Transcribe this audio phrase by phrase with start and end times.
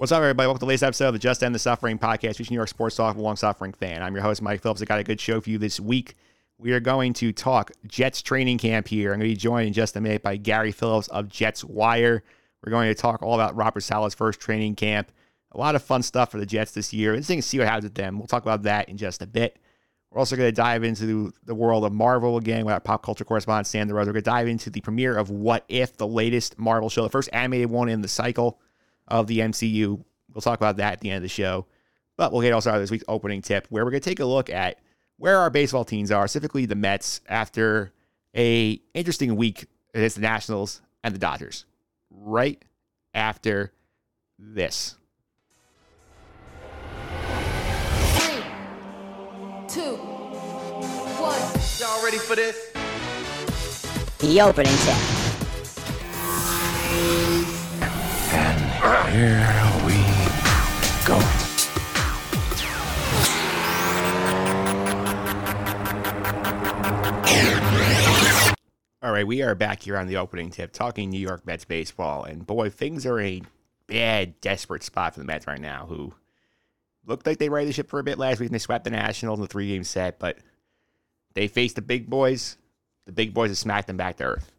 [0.00, 0.46] What's up, everybody?
[0.46, 2.70] Welcome to the latest episode of the Just End the Suffering podcast, featuring New York
[2.70, 4.02] sports talk long suffering fan.
[4.02, 4.80] I'm your host, Mike Phillips.
[4.80, 6.14] I got a good show for you this week.
[6.56, 9.12] We are going to talk Jets training camp here.
[9.12, 12.24] I'm going to be joined in just a minute by Gary Phillips of Jets Wire.
[12.64, 15.12] We're going to talk all about Robert Saleh's first training camp.
[15.52, 17.12] A lot of fun stuff for the Jets this year.
[17.12, 18.16] Interesting to see what happens with them.
[18.16, 19.58] We'll talk about that in just a bit.
[20.10, 23.26] We're also going to dive into the world of Marvel again with our pop culture
[23.26, 23.92] correspondent, Sam DeRose.
[23.96, 27.10] We're going to dive into the premiere of What If, the latest Marvel show, the
[27.10, 28.58] first animated one in the cycle
[29.10, 30.02] of the MCU.
[30.32, 31.66] We'll talk about that at the end of the show.
[32.16, 34.50] But we'll get also this week's opening tip, where we're going to take a look
[34.50, 34.78] at
[35.16, 37.92] where our baseball teams are, specifically the Mets, after
[38.36, 41.64] a interesting week against the Nationals and the Dodgers.
[42.10, 42.62] Right
[43.14, 43.72] after
[44.38, 44.96] this.
[48.14, 48.42] Three,
[49.68, 49.96] two,
[51.18, 51.40] one.
[51.78, 52.72] Y'all ready for this?
[54.18, 55.20] The opening tip.
[58.80, 59.46] Here
[59.84, 59.92] we
[61.04, 61.20] go.
[69.02, 72.24] All right, we are back here on the opening tip talking New York Mets baseball.
[72.24, 73.42] And boy, things are a
[73.86, 76.14] bad, desperate spot for the Mets right now, who
[77.04, 78.90] looked like they righted the ship for a bit last week and they swept the
[78.90, 80.38] Nationals in the three game set, but
[81.34, 82.56] they faced the big boys.
[83.04, 84.52] The big boys have smacked them back to earth.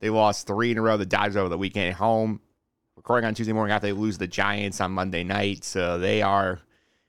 [0.00, 0.96] They lost three in a row.
[0.96, 2.40] The Dodgers over the weekend at home.
[3.00, 5.64] Recording on Tuesday morning after they lose the Giants on Monday night.
[5.64, 6.60] So they are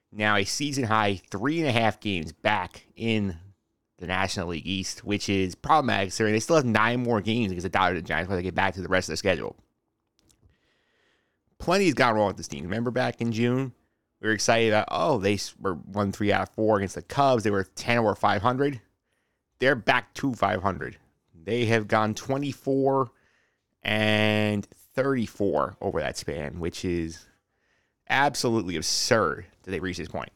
[0.10, 3.36] now a season high three and a half games back in
[3.98, 7.64] the National League East, which is problematic considering they still have nine more games against
[7.64, 9.58] the Dodgers and Giants before they get back to the rest of the schedule.
[11.60, 12.64] Plenty has gone wrong with this team.
[12.64, 13.74] Remember back in June,
[14.22, 17.44] we were excited about, oh, they were one three out of four against the Cubs.
[17.44, 18.80] They were 10 or 500.
[19.60, 20.98] They're back to 500.
[21.44, 23.12] They have gone 24
[23.84, 27.26] and 34 over that span, which is
[28.10, 30.32] absolutely absurd that they reached this point.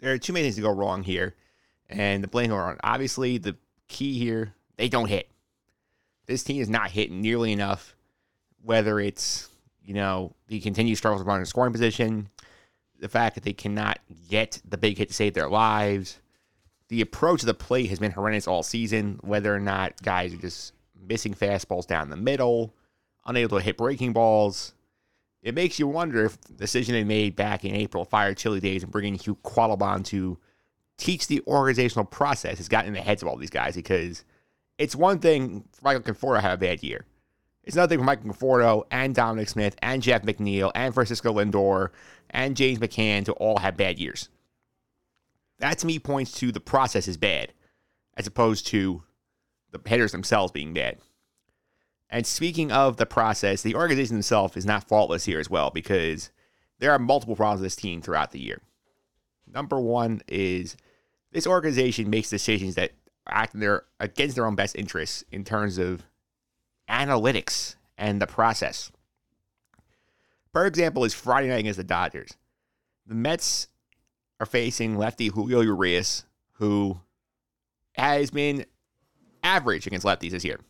[0.00, 1.34] There are too many things to go wrong here
[1.88, 2.78] and the blame are on.
[2.82, 3.56] Obviously, the
[3.88, 5.28] key here, they don't hit.
[6.26, 7.96] This team is not hitting nearly enough,
[8.62, 9.48] whether it's,
[9.82, 12.28] you know, the continued struggles around in scoring position,
[13.00, 16.18] the fact that they cannot get the big hit to save their lives.
[16.88, 20.38] The approach of the plate has been horrendous all season, whether or not guys are
[20.38, 22.74] just missing fastballs down the middle,
[23.28, 24.74] unable to hit breaking balls.
[25.42, 28.82] It makes you wonder if the decision they made back in April, fire Chili Davis,
[28.82, 30.38] and bringing Hugh Quattlebaum to
[30.96, 34.24] teach the organizational process has gotten in the heads of all these guys because
[34.78, 37.04] it's one thing for Michael Conforto to have a bad year.
[37.62, 41.90] It's another thing for Michael Conforto and Dominic Smith and Jeff McNeil and Francisco Lindor
[42.30, 44.28] and James McCann to all have bad years.
[45.58, 47.52] That to me points to the process is bad
[48.16, 49.02] as opposed to
[49.70, 50.98] the hitters themselves being bad.
[52.10, 56.30] And speaking of the process, the organization itself is not faultless here as well because
[56.78, 58.60] there are multiple problems with this team throughout the year.
[59.52, 60.76] Number one is
[61.32, 62.92] this organization makes decisions that
[63.28, 66.02] act their against their own best interests in terms of
[66.88, 68.90] analytics and the process.
[70.52, 72.36] For example, is Friday night against the Dodgers.
[73.06, 73.68] The Mets
[74.40, 77.00] are facing lefty Julio Urias, who
[77.92, 78.64] has been
[79.42, 80.60] average against lefties this year.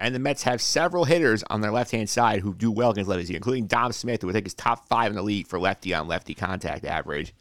[0.00, 3.10] And the Mets have several hitters on their left hand side who do well against
[3.10, 5.92] lefties including Dom Smith, who I think is top five in the league for lefty
[5.92, 7.34] on lefty contact average.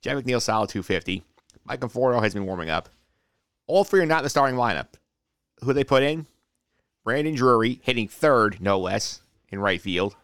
[0.00, 1.22] Jeff McNeil, solid 250.
[1.64, 2.88] Mike Conforto has been warming up.
[3.66, 4.94] All three are not in the starting lineup.
[5.62, 6.26] Who they put in?
[7.04, 9.20] Brandon Drury hitting third, no less,
[9.50, 10.16] in right field.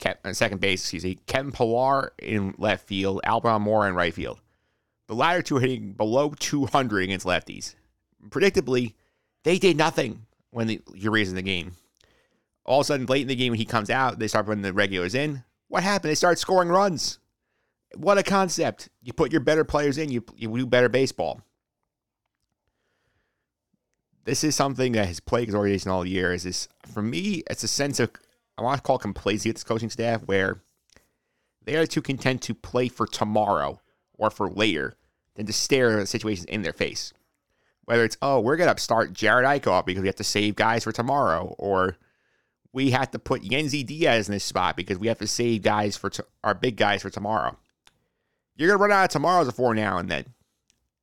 [0.00, 1.18] Kev, uh, second base, excuse me.
[1.26, 3.20] Kevin Pillar in left field.
[3.22, 4.40] Albert Almora in right field.
[5.08, 7.74] The latter two are hitting below 200 against lefties.
[8.28, 8.94] Predictably,
[9.44, 10.26] they did nothing
[10.56, 11.72] when the, you're raising the game.
[12.64, 14.62] All of a sudden, late in the game, when he comes out, they start putting
[14.62, 15.44] the regulars in.
[15.68, 16.10] What happened?
[16.10, 17.18] They start scoring runs.
[17.94, 18.88] What a concept.
[19.02, 21.42] You put your better players in, you, you do better baseball.
[24.24, 26.32] This is something that has plagued his organization all year.
[26.32, 27.42] Is this for me?
[27.50, 28.10] It's a sense of
[28.56, 30.62] I want to call complacency with this coaching staff, where
[31.64, 33.82] they are too content to play for tomorrow
[34.14, 34.96] or for later
[35.34, 37.12] than to stare at situations in their face.
[37.86, 40.92] Whether it's oh we're gonna start Jerad Eickhoff because we have to save guys for
[40.92, 41.96] tomorrow, or
[42.72, 45.96] we have to put Yennsy Diaz in this spot because we have to save guys
[45.96, 47.56] for t- our big guys for tomorrow.
[48.56, 50.26] you're gonna run out of tomorrows before now and then.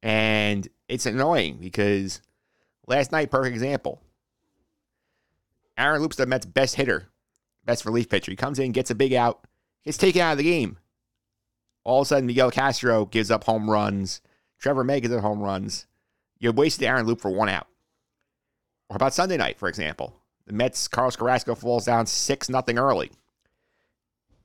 [0.04, 2.22] And it's annoying because
[2.88, 4.02] last night, perfect example.
[5.78, 7.08] Aaron Loup's the Mets' best hitter,
[7.66, 8.32] best relief pitcher.
[8.32, 9.48] He comes in, gets a big out,
[9.84, 10.78] gets taken out of the game.
[11.84, 14.22] All of a sudden, Miguel Castro gives up home runs.
[14.60, 15.88] Trevor May gives up home runs.
[16.44, 17.68] You have wasted Aaron Loup for one out.
[18.90, 20.20] Or about Sunday night, for example?
[20.46, 23.12] The Mets, Carlos Carrasco falls down 6 nothing early.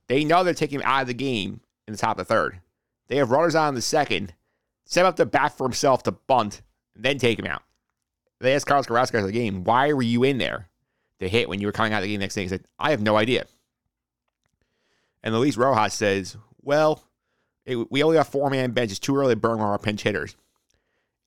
[0.07, 1.59] They know they're taking him out of the game
[1.89, 2.61] in the top of the third.
[3.09, 4.33] They have runners on in the second,
[4.85, 6.61] set up the bat for himself to bunt,
[6.95, 7.63] and then take him out.
[8.39, 10.69] They asked Carlos Carrasco after the game, why were you in there
[11.19, 12.43] to hit when you were coming out of the game next day?
[12.43, 13.45] He said, I have no idea.
[15.21, 17.03] And Luis Rojas says, well,
[17.65, 18.89] it, we only got four man bench.
[18.89, 20.37] It's too early to burn our pinch hitters.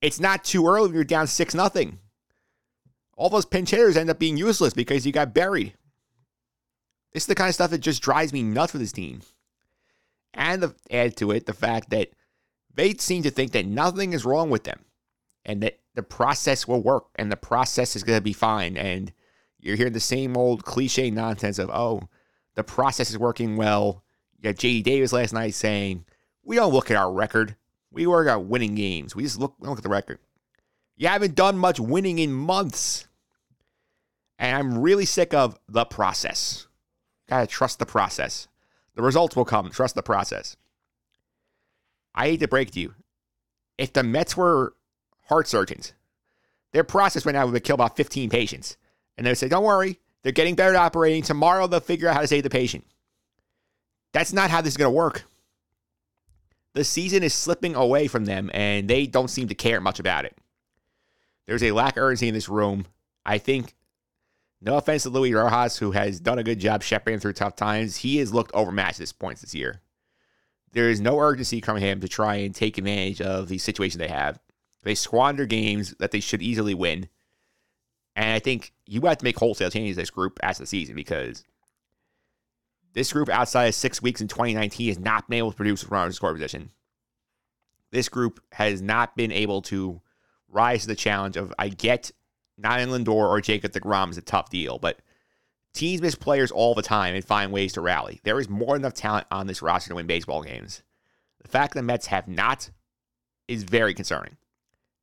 [0.02, 1.98] It's not too early when you're down 6 nothing.
[3.16, 5.74] All those pinch hitters end up being useless because you got buried.
[7.12, 9.20] This is the kind of stuff that just drives me nuts with this team.
[10.34, 12.08] And the, add to it the fact that
[12.74, 14.80] they seem to think that nothing is wrong with them
[15.44, 18.76] and that the process will work and the process is going to be fine.
[18.76, 19.12] And
[19.60, 22.08] you're hearing the same old cliche nonsense of, oh,
[22.54, 24.02] the process is working well.
[24.36, 26.06] You got JD Davis last night saying,
[26.42, 27.56] we don't look at our record.
[27.92, 29.14] We work out winning games.
[29.14, 30.18] We just look, look at the record.
[30.96, 33.06] You haven't done much winning in months.
[34.38, 36.66] And I'm really sick of the process.
[37.28, 38.48] Gotta trust the process.
[38.94, 39.70] The results will come.
[39.70, 40.56] Trust the process.
[42.14, 42.94] I hate to break to you.
[43.78, 44.74] If the Mets were
[45.26, 45.92] heart surgeons,
[46.72, 48.76] their process right now would kill about 15 patients.
[49.16, 51.22] And they would say, don't worry, they're getting better at operating.
[51.22, 52.84] Tomorrow they'll figure out how to save the patient.
[54.12, 55.24] That's not how this is going to work.
[56.74, 60.24] The season is slipping away from them, and they don't seem to care much about
[60.24, 60.36] it.
[61.46, 62.86] There's a lack of urgency in this room.
[63.26, 63.74] I think,
[64.60, 67.96] no offense to Luis Rojas, who has done a good job shepherding through tough times,
[67.96, 69.80] he has looked overmatched at this points this year.
[70.72, 74.08] There is no urgency coming him to try and take advantage of the situation they
[74.08, 74.38] have.
[74.82, 77.08] They squander games that they should easily win.
[78.16, 81.44] And I think you have to make wholesale changes this group as the season because
[82.92, 85.88] this group outside of six weeks in 2019 has not been able to produce a
[85.88, 86.70] runner in score position.
[87.90, 90.00] This group has not been able to
[90.48, 92.10] rise to the challenge of I get
[92.58, 95.00] not in Lindor or Jacob DeGrom is a tough deal, but
[95.72, 98.20] teams miss players all the time and find ways to rally.
[98.24, 100.82] There is more than enough talent on this roster to win baseball games.
[101.42, 102.70] The fact the Mets have not
[103.48, 104.36] is very concerning.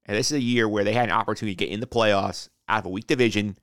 [0.05, 2.49] And this is a year where they had an opportunity to get in the playoffs
[2.67, 3.57] out of a weak division,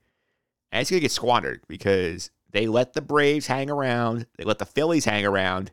[0.71, 4.57] and it's going to get squandered because they let the Braves hang around, they let
[4.57, 5.71] the Phillies hang around,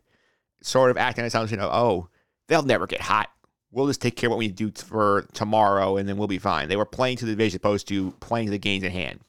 [0.60, 2.08] sort of acting on assumption of, oh,
[2.46, 3.30] they'll never get hot.
[3.70, 6.68] We'll just take care of what we do for tomorrow, and then we'll be fine.
[6.68, 9.20] They were playing to the division opposed to playing to the games at hand.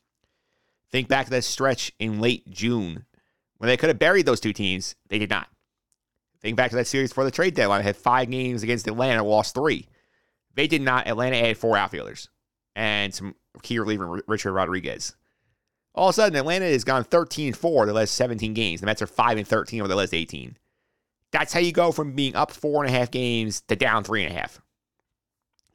[0.91, 3.05] Think back to that stretch in late June
[3.57, 4.95] when they could have buried those two teams.
[5.07, 5.47] They did not.
[6.41, 7.79] Think back to that series for the trade deadline.
[7.79, 9.87] They had five games against Atlanta, lost three.
[10.55, 11.07] They did not.
[11.07, 12.27] Atlanta added four outfielders
[12.75, 15.15] and some key reliever Richard Rodriguez.
[15.95, 18.81] All of a sudden, Atlanta has gone 13 4 the last 17 games.
[18.81, 20.57] The Mets are 5 and 13 over the last 18.
[21.31, 24.23] That's how you go from being up four and a half games to down three
[24.23, 24.61] and a half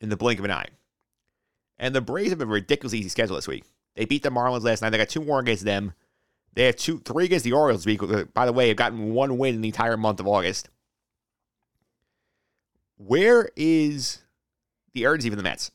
[0.01, 0.69] in the blink of an eye.
[1.79, 3.65] And the Braves have a ridiculously easy schedule this week.
[3.95, 4.91] They beat the Marlins last night.
[4.91, 5.93] They got two more against them.
[6.55, 8.33] They have two, three against the Orioles this week.
[8.35, 10.69] By the way, have gotten one win in the entire month of August.
[12.97, 14.19] Where is
[14.93, 15.71] the urgency for the Mets?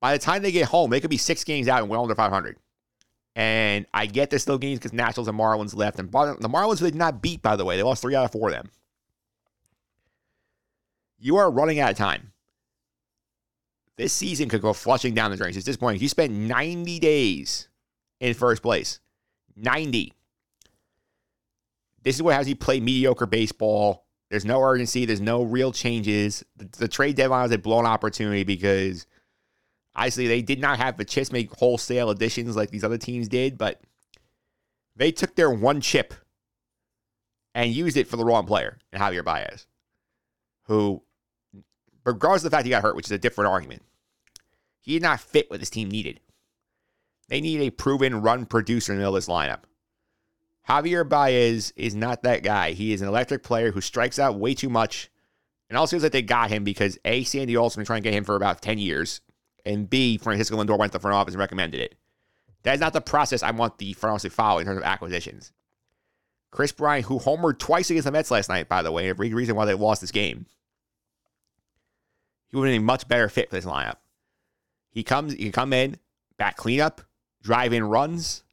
[0.00, 2.14] By the time they get home, they could be six games out and well under
[2.14, 2.56] 500.
[3.36, 5.98] And I get there's still games because Nationals and Marlins left.
[5.98, 7.76] And the Marlins they did not beat, by the way.
[7.76, 8.70] They lost three out of four of them.
[11.18, 12.32] You are running out of time.
[13.96, 15.56] This season could go flushing down the drain.
[15.56, 17.68] At this point, you spent 90 days
[18.20, 19.00] in first place.
[19.54, 20.14] 90.
[22.02, 24.06] This is what has you play mediocre baseball.
[24.30, 25.04] There's no urgency.
[25.04, 26.42] There's no real changes.
[26.56, 29.06] The, the trade deadline was a blown opportunity because
[29.96, 33.58] obviously they did not have the chips make wholesale additions like these other teams did,
[33.58, 33.80] but
[34.94, 36.14] they took their one chip
[37.54, 39.66] and used it for the wrong player in Javier Baez,
[40.64, 41.02] who,
[42.04, 43.82] regardless of the fact he got hurt, which is a different argument,
[44.80, 46.20] he did not fit what this team needed.
[47.28, 49.62] They need a proven run producer in the middle of this lineup.
[50.68, 52.72] Javier Baez is not that guy.
[52.72, 55.10] He is an electric player who strikes out way too much.
[55.68, 58.16] And also feels like they got him because A, Sandy Alderson been trying to get
[58.16, 59.20] him for about 10 years.
[59.66, 61.96] And B, Francisco Lindor went to the front office and recommended it.
[62.62, 64.84] That is not the process I want the front office to follow in terms of
[64.84, 65.52] acquisitions.
[66.52, 69.34] Kris Bryant, who homered twice against the Mets last night, by the way, a big
[69.34, 70.46] reason why they lost this game.
[72.48, 73.96] He would have been a much better fit for this lineup.
[74.90, 75.98] He comes, he can come in,
[76.38, 77.02] back cleanup,
[77.42, 78.44] drive in runs,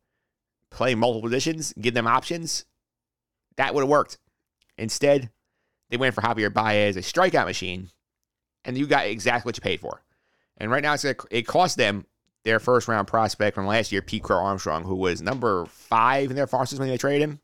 [0.72, 2.65] play multiple positions, give them options.
[3.58, 4.17] That would have worked.
[4.79, 5.29] Instead,
[5.89, 7.89] they went for Javier Baez, a strikeout machine,
[8.65, 10.01] and you got exactly what you paid for.
[10.58, 12.06] And right now, it's gonna, it cost them
[12.44, 16.36] their first round prospect from last year, Pete Crow Armstrong, who was number five in
[16.36, 17.40] their system when they traded him,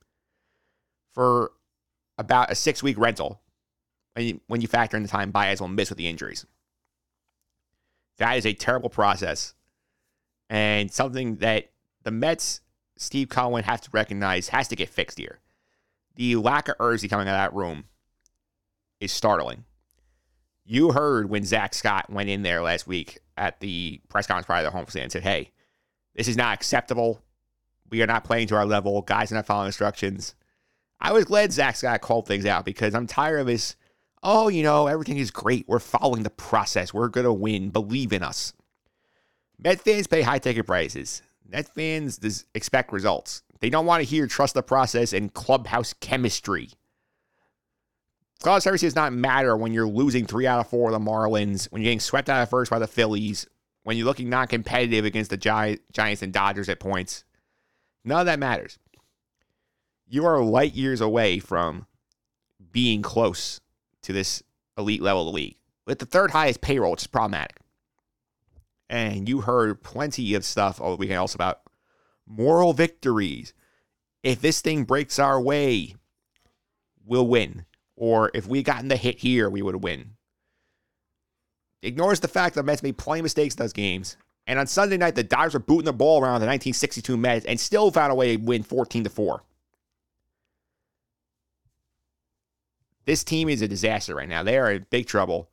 [1.13, 1.51] for
[2.18, 3.42] about a six week rental.
[4.16, 6.46] When you, when you factor in the time Baez will miss with the injuries,
[8.18, 9.54] that is a terrible process,
[10.50, 11.70] and something that
[12.04, 12.62] the Mets,
[12.98, 15.39] Steve Cohen, have to recognize has to get fixed here.
[16.16, 17.86] The lack of urgency coming out of that room
[19.00, 19.63] is startling.
[20.71, 24.63] You heard when Zack Scott went in there last week at the press conference prior
[24.63, 25.49] to the homestand and said, hey,
[26.13, 27.23] this is not acceptable.
[27.89, 29.01] We are not playing to our level.
[29.01, 30.35] Guys are not following instructions.
[31.01, 33.77] I was glad Zack Scott called things out because I'm tired of his,
[34.21, 35.67] oh, you know, everything is great.
[35.67, 36.93] We're following the process.
[36.93, 37.71] We're going to win.
[37.71, 38.53] Believe in us.
[39.57, 41.23] Met fans pay high ticket prices.
[41.49, 43.41] Met fans expect results.
[43.59, 46.69] They don't want to hear trust the process and clubhouse chemistry.
[48.41, 51.69] Clubhouse chemistry does not matter when you're losing three out of four of the Marlins,
[51.72, 53.46] when you're getting swept out of first by the Phillies,
[53.84, 57.25] when you're looking non competitive against the Gi- Giants and Dodgers at points.
[58.05, 58.79] None of that matters.
[60.08, 61.86] You are light years away from
[62.72, 63.60] being close
[64.03, 64.41] to this
[64.77, 67.58] elite level of the league with the third highest payroll, which is problematic.
[68.89, 71.62] And you heard plenty of stuff over the weekend also about
[72.25, 73.53] moral victories.
[74.24, 75.96] If this thing breaks our way,
[77.05, 77.65] we'll win.
[78.00, 80.12] Or if we gotten the hit here, we would win.
[81.82, 84.15] Ignores the fact that the Mets made plenty of mistakes in those games.
[84.48, 87.60] And on Sunday night, the Dodgers were booting the ball around the 1962 Mets and
[87.60, 89.44] still found a way to win 14 to 4.
[93.06, 94.44] This team is a disaster right now.
[94.44, 95.50] They are in big trouble.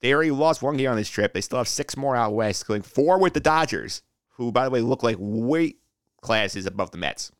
[0.00, 1.34] They already lost one game on this trip.
[1.34, 4.00] They still have six more out west, including four with the Dodgers,
[4.36, 5.80] who, by the way, look like weight
[6.22, 7.30] classes above the Mets.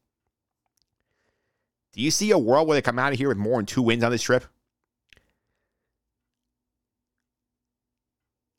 [1.92, 3.82] Do you see a world where they come out of here with more than two
[3.82, 4.44] wins on this trip?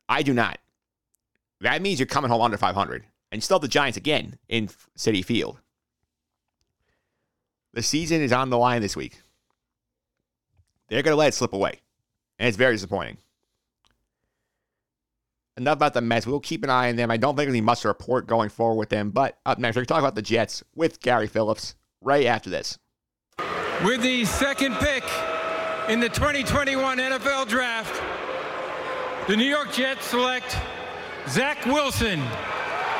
[0.07, 0.57] I do not.
[1.61, 4.67] That means you're coming home under 500 and still have the Giants again in
[4.97, 5.59] Citi Field.
[7.73, 9.21] The season is on the line this week.
[10.87, 11.81] They're going to let it slip away.
[12.39, 13.17] And it's very disappointing.
[15.57, 16.25] Enough about the Mets.
[16.25, 17.11] We'll keep an eye on them.
[17.11, 19.11] I don't think there's any much to report going forward with them.
[19.11, 22.49] But up next, we're going to talk about the Jets with Gary Phillips right after
[22.49, 22.79] this.
[23.83, 25.05] With the second pick
[25.87, 27.95] in the 2021 NFL Draft,
[29.29, 30.57] the New York Jets select
[31.29, 32.21] Zach Wilson,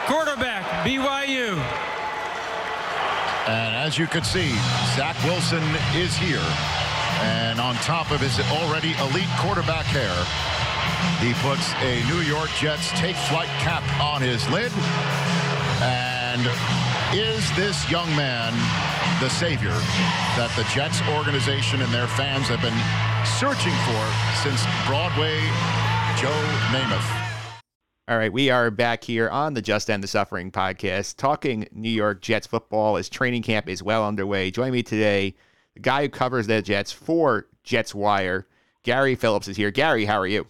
[0.06, 1.58] quarterback, BYU.
[3.50, 4.52] And as you can see,
[4.96, 5.64] Zach Wilson
[5.96, 6.40] is here.
[7.20, 10.16] And on top of his already elite quarterback hair,
[11.20, 14.72] he puts a New York Jets take flight cap on his lid.
[15.82, 16.48] And
[17.12, 18.54] is this young man
[19.20, 19.76] the savior
[20.38, 22.72] that the Jets organization and their fans have been
[23.38, 24.04] searching for
[24.42, 25.36] since Broadway
[26.16, 26.32] Joe
[26.72, 27.26] Namath?
[28.08, 31.90] All right, we are back here on the Just End the Suffering podcast, talking New
[31.90, 34.52] York Jets football as training camp is well underway.
[34.52, 35.36] Join me today,
[35.74, 38.48] the guy who covers the Jets for Jets Wire,
[38.84, 39.70] Gary Phillips is here.
[39.70, 40.48] Gary, how are you?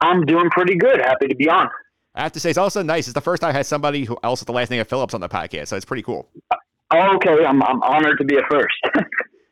[0.00, 0.98] I'm doing pretty good.
[0.98, 1.68] Happy to be on.
[2.14, 3.06] I have to say, it's also nice.
[3.06, 5.12] It's the first time I had somebody who else with the last name of Phillips
[5.12, 6.26] on the podcast, so it's pretty cool.
[6.90, 8.74] Oh, okay, I'm I'm honored to be a first.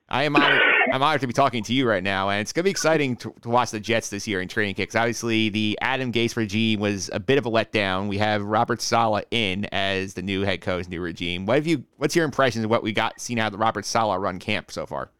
[0.08, 0.60] I am honored,
[0.92, 3.16] I'm honored to be talking to you right now, and it's going to be exciting
[3.16, 4.94] to, to watch the Jets this year in training kicks.
[4.94, 8.08] Obviously, the Adam Gase regime was a bit of a letdown.
[8.08, 11.46] We have Robert Saleh in as the new head coach, new regime.
[11.46, 11.84] What have you?
[11.96, 14.70] What's your impressions of what we got seen out of the Robert Saleh run camp
[14.70, 15.10] so far?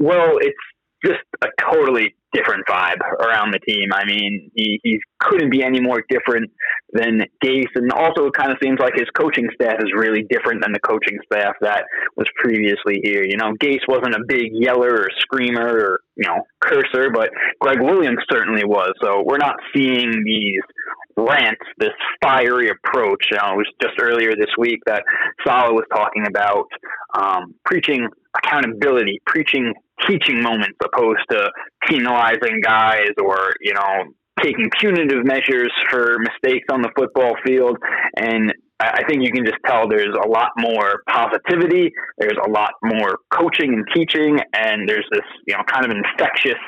[0.00, 0.56] well, it's
[1.04, 3.88] just a totally different vibe around the team.
[3.92, 6.50] I mean, he, he couldn't be any more different
[6.92, 10.62] than Gase, and also it kind of seems like his coaching staff is really different
[10.62, 11.84] than the coaching staff that
[12.16, 13.24] was previously here.
[13.24, 17.30] You know, Gase wasn't a big yeller or screamer or you know cursor, but
[17.60, 18.92] Gregg Williams certainly was.
[19.02, 20.62] So we're not seeing these
[21.16, 21.90] rants, this
[22.22, 23.26] fiery approach.
[23.30, 25.02] You know, it was just earlier this week that
[25.44, 26.66] Saleh was talking about
[27.14, 29.74] um, preaching accountability, preaching
[30.06, 31.50] teaching moments opposed to
[31.86, 34.04] penalizing guys or, you know,
[34.42, 37.76] taking punitive measures for mistakes on the football field.
[38.16, 42.70] And I think you can just tell there's a lot more positivity, there's a lot
[42.82, 46.58] more coaching and teaching, and there's this, you know, kind of infectious,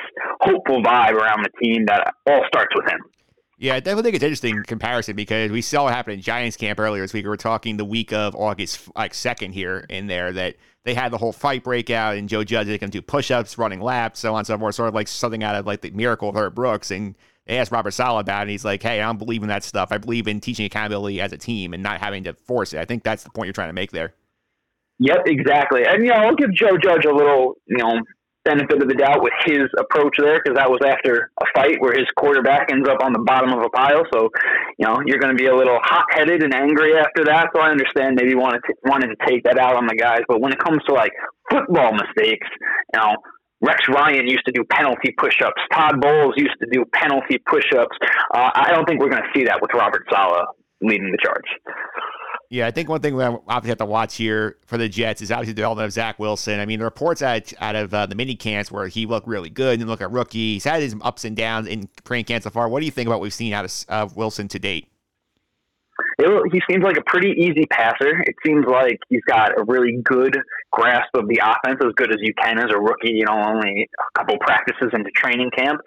[0.40, 3.00] hopeful vibe around the team that all starts with him.
[3.62, 6.80] Yeah, I definitely think it's interesting comparison because we saw what happened in Giants camp
[6.80, 7.24] earlier this week.
[7.24, 11.12] We were talking the week of August like second here in there that they had
[11.12, 14.38] the whole fight breakout and Joe Judge they can do push-ups, running laps, so on
[14.38, 16.90] and so forth, sort of like something out of like the miracle of Herb Brooks.
[16.90, 17.14] And
[17.46, 19.62] they asked Robert Saleh about it, and he's like, "Hey, I don't believe in that
[19.62, 19.92] stuff.
[19.92, 22.84] I believe in teaching accountability as a team and not having to force it." I
[22.84, 24.12] think that's the point you're trying to make there.
[24.98, 25.84] Yep, exactly.
[25.86, 28.00] And you know, I'll give Joe Judge a little, you know,
[28.44, 31.94] benefit of the doubt with his approach there because that was after a fight where
[31.94, 34.02] his quarterback ends up on the bottom of a pile.
[34.12, 34.30] So,
[34.78, 37.50] you know, you're going to be a little hot headed and angry after that.
[37.54, 40.22] So I understand maybe wanted to, wanted to take that out on the guys.
[40.28, 41.12] But when it comes to like
[41.50, 42.48] football mistakes,
[42.94, 43.16] you know,
[43.62, 45.62] Rex Ryan used to do penalty push-ups.
[45.72, 47.96] Todd Bowles used to do penalty push-ups.
[48.34, 50.46] Uh, I don't think we're going to see that with Robert Saleh
[50.82, 51.46] leading the charge.
[52.52, 55.30] Yeah, I think one thing we obviously have to watch here for the Jets is
[55.30, 56.60] obviously the development of Zach Wilson.
[56.60, 59.48] I mean, the reports out, out of uh, the mini camps where he looked really
[59.48, 60.52] good and look at rookie.
[60.52, 62.68] He's had his ups and downs in training camp so far.
[62.68, 64.91] What do you think about what we've seen out of uh, Wilson to date?
[66.22, 68.20] It, he seems like a pretty easy passer.
[68.22, 70.38] It seems like he's got a really good
[70.70, 73.12] grasp of the offense, as good as you can as a rookie.
[73.12, 75.80] You know, only a couple practices into training camp.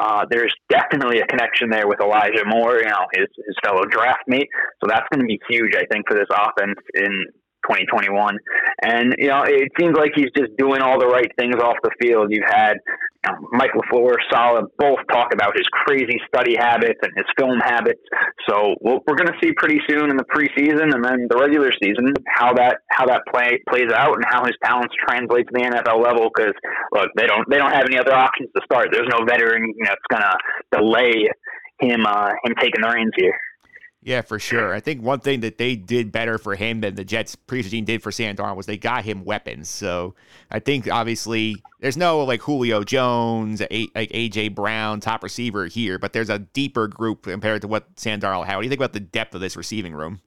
[0.00, 4.24] Uh, there's definitely a connection there with Elijah Moore, you know, his his fellow draft
[4.26, 4.48] mate.
[4.80, 7.26] So that's going to be huge, I think, for this offense in
[7.68, 8.38] 2021.
[8.82, 11.90] And, you know, it seems like he's just doing all the right things off the
[12.00, 12.28] field.
[12.30, 12.78] You've had
[13.24, 17.58] you know, Mike LaFleur, Saleh, both talk about his crazy study habits and his film
[17.60, 18.02] habits.
[18.48, 21.38] So we we are going to see pretty soon in the preseason and then the
[21.38, 25.52] regular season how that how that play plays out and how his talents translate to
[25.52, 26.30] the NFL level.
[26.34, 26.54] Because
[26.92, 28.88] look, they don't they don't have any other options to start.
[28.90, 30.36] There's no veteran you know, that's going to
[30.78, 31.28] delay
[31.80, 33.38] him uh, him taking the reins here.
[34.04, 34.74] Yeah, for sure.
[34.74, 38.02] I think one thing that they did better for him than the Jets team did
[38.02, 39.68] for Sam Darnold was they got him weapons.
[39.68, 40.16] So
[40.50, 46.12] I think obviously there's no like Julio Jones, like AJ Brown, top receiver here, but
[46.12, 48.56] there's a deeper group compared to what Sam Darnold had.
[48.56, 50.20] What do you think about the depth of this receiving room?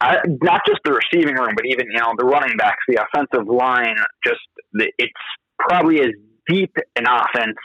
[0.00, 3.46] Uh, not just the receiving room, but even you know the running backs, the offensive
[3.46, 3.96] line.
[4.26, 4.40] Just
[4.72, 5.12] the, it's
[5.58, 6.12] probably as
[6.48, 7.56] deep an offense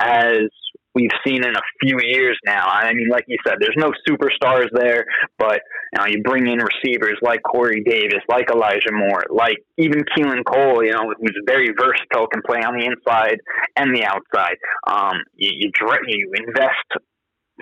[0.00, 0.48] as
[0.96, 2.64] we've seen in a few years now.
[2.66, 5.04] I mean, like you said, there's no superstars there,
[5.38, 5.60] but
[5.92, 10.42] you know, you bring in receivers like Corey Davis, like Elijah Moore, like even Keelan
[10.44, 13.38] Cole, you know, who's very versatile, can play on the inside
[13.76, 14.56] and the outside.
[14.88, 15.70] Um, you, you,
[16.08, 17.04] you invest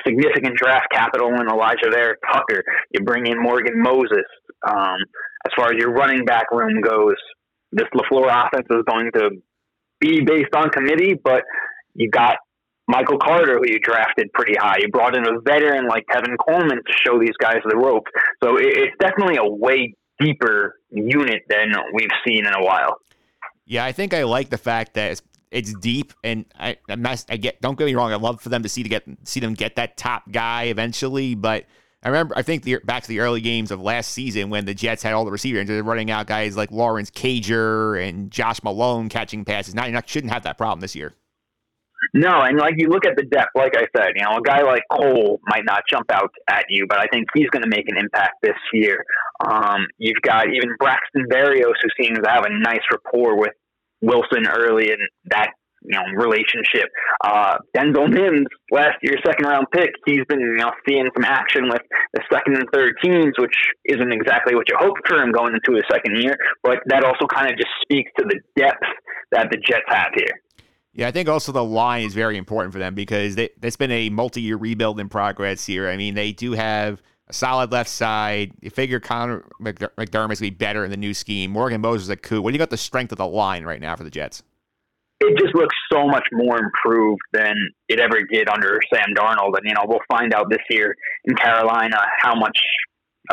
[0.06, 2.62] significant draft capital in Alijah Vera-Tucker.
[2.92, 4.26] You bring in Morgan Moses.
[4.66, 4.98] Um,
[5.46, 7.16] as far as your running back room goes,
[7.72, 9.30] this LaFleur offense is going to
[10.00, 11.42] be based on committee, but
[11.94, 12.36] you got
[12.86, 14.76] Michael Carter, who you drafted pretty high.
[14.80, 18.10] You brought in a veteran like Tevin Coleman to show these guys the ropes.
[18.42, 22.96] So it's definitely a way deeper unit than we've seen in a while.
[23.66, 27.60] Yeah, I think I like the fact that it's, it's deep, and I, I get.
[27.60, 28.12] Don't get me wrong.
[28.12, 31.34] I love for them to see to get see them get that top guy eventually,
[31.34, 31.64] but.
[32.02, 34.74] I remember, I think the, back to the early games of last season when the
[34.74, 38.62] Jets had all the receivers and they're running out guys like Lawrence Cager and Josh
[38.62, 39.74] Malone catching passes.
[39.74, 41.14] Now you shouldn't have that problem this year.
[42.12, 44.62] No, and like you look at the depth, like I said, you know, a guy
[44.62, 47.88] like Cole might not jump out at you, but I think he's going to make
[47.88, 49.04] an impact this year.
[49.44, 53.52] Um, you've got even Braxton Berrios, who seems to have a nice rapport with
[54.02, 54.98] Wilson early in
[55.30, 55.50] that
[55.84, 56.88] you know relationship.
[57.24, 61.68] Uh, Denzel Mims, last year's second round pick, he's been you know seeing some action
[61.68, 65.54] with the second and third teams, which isn't exactly what you hoped for him going
[65.54, 68.84] into his second year, but that also kind of just speaks to the depth
[69.32, 70.40] that the Jets have here.
[70.94, 73.90] Yeah, I think also the line is very important for them because they, it's been
[73.90, 75.88] a multi-year rebuild in progress here.
[75.88, 78.52] I mean, they do have a solid left side.
[78.60, 81.50] You figure Connor McDermott's going to be better in the new scheme.
[81.50, 82.40] Morgan Moses is a coup.
[82.40, 84.44] What do you got the strength of the line right now for the Jets?
[85.20, 87.56] It just looks so much more improved than
[87.88, 89.56] it ever did under Sam Darnold.
[89.56, 92.58] And, you know, we'll find out this year in Carolina how much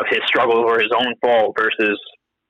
[0.00, 1.98] of his struggles were his own fault versus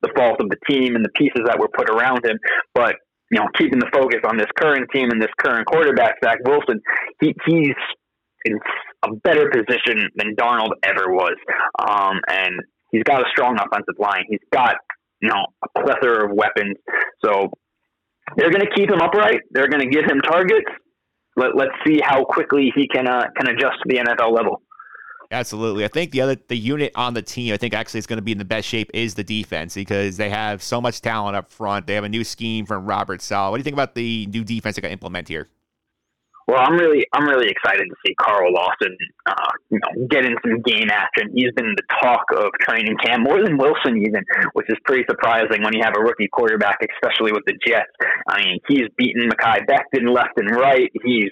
[0.00, 2.38] the fault of the team and the pieces that were put around him.
[2.74, 2.96] But
[3.32, 6.80] you know, keeping the focus on this current team and this current quarterback, Zach Wilson,
[7.18, 7.74] he, he's
[8.44, 8.58] in
[9.02, 11.36] a better position than Darnold ever was.
[11.80, 14.24] Um, and he's got a strong offensive line.
[14.28, 14.76] He's got,
[15.22, 16.76] you know, a plethora of weapons.
[17.24, 17.50] So
[18.36, 19.40] they're going to keep him upright.
[19.50, 20.68] They're going to give him targets.
[21.34, 24.61] Let, let's see how quickly he can uh, can adjust to the NFL level.
[25.32, 25.84] Absolutely.
[25.84, 28.22] I think the other the unit on the team, I think actually is going to
[28.22, 31.50] be in the best shape is the defense because they have so much talent up
[31.50, 31.86] front.
[31.86, 33.50] They have a new scheme from Robert Saleh.
[33.50, 35.48] What do you think about the new defense they're going to implement here?
[36.48, 40.34] Well, I'm really I'm really excited to see Carl Lawson, uh, you know, get in
[40.42, 41.30] some game action.
[41.34, 45.62] He's been the talk of training camp more than Wilson even, which is pretty surprising
[45.62, 47.94] when you have a rookie quarterback, especially with the Jets.
[48.28, 50.90] I mean, he's beaten Mekhi Becton left and right.
[51.04, 51.30] He's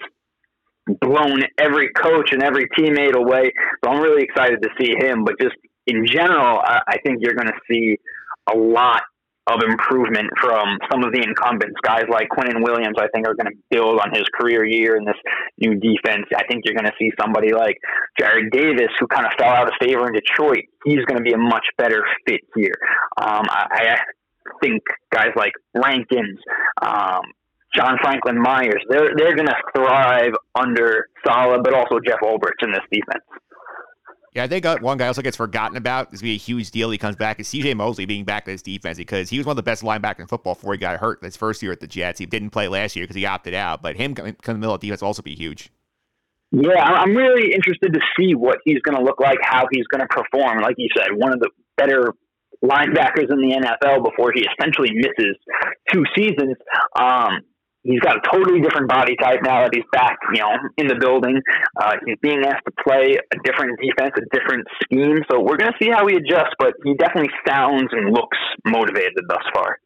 [0.87, 3.51] blown every coach and every teammate away.
[3.83, 5.23] So I'm really excited to see him.
[5.23, 5.55] But just
[5.87, 7.97] in general, I, I think you're going to see
[8.51, 9.03] a lot
[9.47, 11.75] of improvement from some of the incumbents.
[11.81, 15.03] Guys like Quinnen Williams, I think, are going to build on his career year in
[15.03, 15.15] this
[15.59, 16.27] new defense.
[16.35, 17.77] I think you're going to see somebody like
[18.19, 20.65] Jarrad Davis, who kind of fell out of favor in Detroit.
[20.85, 22.75] He's going to be a much better fit here.
[23.17, 23.97] Um, I, I
[24.63, 26.39] think guys like Rankins,
[26.81, 27.21] um,
[27.75, 28.83] John Franklin Myers.
[28.89, 33.23] They're they're going to thrive under Saleh, but also Jeff Ulbrich in this defense.
[34.33, 36.09] Yeah, I think one guy also gets forgotten about.
[36.09, 36.89] This be a huge deal.
[36.89, 37.73] He comes back is C.J.
[37.73, 40.27] Mosley being back in this defense because he was one of the best linebackers in
[40.27, 42.17] football before he got hurt his first year at the Jets.
[42.17, 44.73] He didn't play last year because he opted out, but him coming in the middle
[44.73, 45.69] of the defense will also be huge.
[46.51, 50.01] Yeah, I'm really interested to see what he's going to look like, how he's going
[50.01, 50.61] to perform.
[50.61, 52.13] Like you said, one of the better
[52.63, 55.35] linebackers in the NFL before he essentially misses
[55.91, 56.55] two seasons.
[56.95, 57.41] Um,
[57.83, 60.95] he's got a totally different body type now that he's back, you know, in the
[60.95, 61.41] building.
[61.79, 65.19] Uh, he's being asked to play a different defense, a different scheme.
[65.31, 69.25] So we're going to see how he adjusts, but he definitely sounds and looks motivated
[69.27, 69.77] thus far.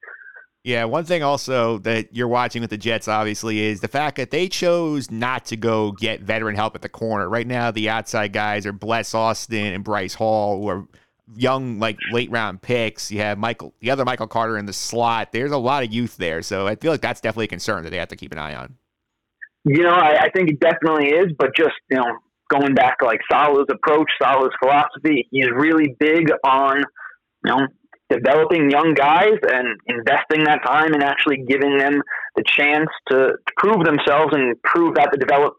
[0.64, 4.32] Yeah, one thing also that you're watching with the Jets, obviously, is the fact that
[4.32, 7.30] they chose not to go get veteran help at the corner.
[7.30, 10.88] Right now, the outside guys are Bless Austin and Bryce Hall, who are
[11.34, 13.12] young, like late round picks.
[13.12, 15.32] You have Michael, the other Michael Carter in the slot.
[15.32, 17.90] There's a lot of youth there, so I feel like that's definitely a concern that
[17.90, 18.76] they have to keep an eye on.
[19.64, 22.18] You know, I, I think it definitely is, but just you know,
[22.50, 26.84] going back to like Saleh's approach, Saleh's philosophy, he's really big on
[27.44, 27.68] you know
[28.10, 32.02] developing young guys and investing that time and actually giving them
[32.36, 35.54] the chance to, to prove themselves and prove that the develop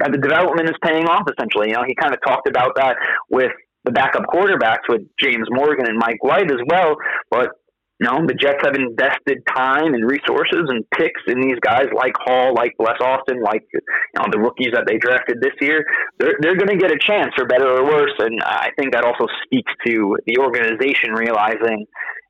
[0.00, 1.26] that the development is paying off.
[1.30, 2.96] Essentially, you know, he kind of talked about that
[3.30, 3.52] with
[3.88, 6.96] the backup quarterbacks with James Morgan and Mike White as well.
[7.30, 7.56] But
[7.98, 12.14] you know, the Jets have invested time and resources and picks in these guys like
[12.14, 13.80] Hall, like Bless Austin, like you
[14.14, 15.82] know the rookies that they drafted this year.
[16.20, 19.02] They're they're going to get a chance for better or worse, and I think that
[19.02, 21.86] also speaks to the organization realizing,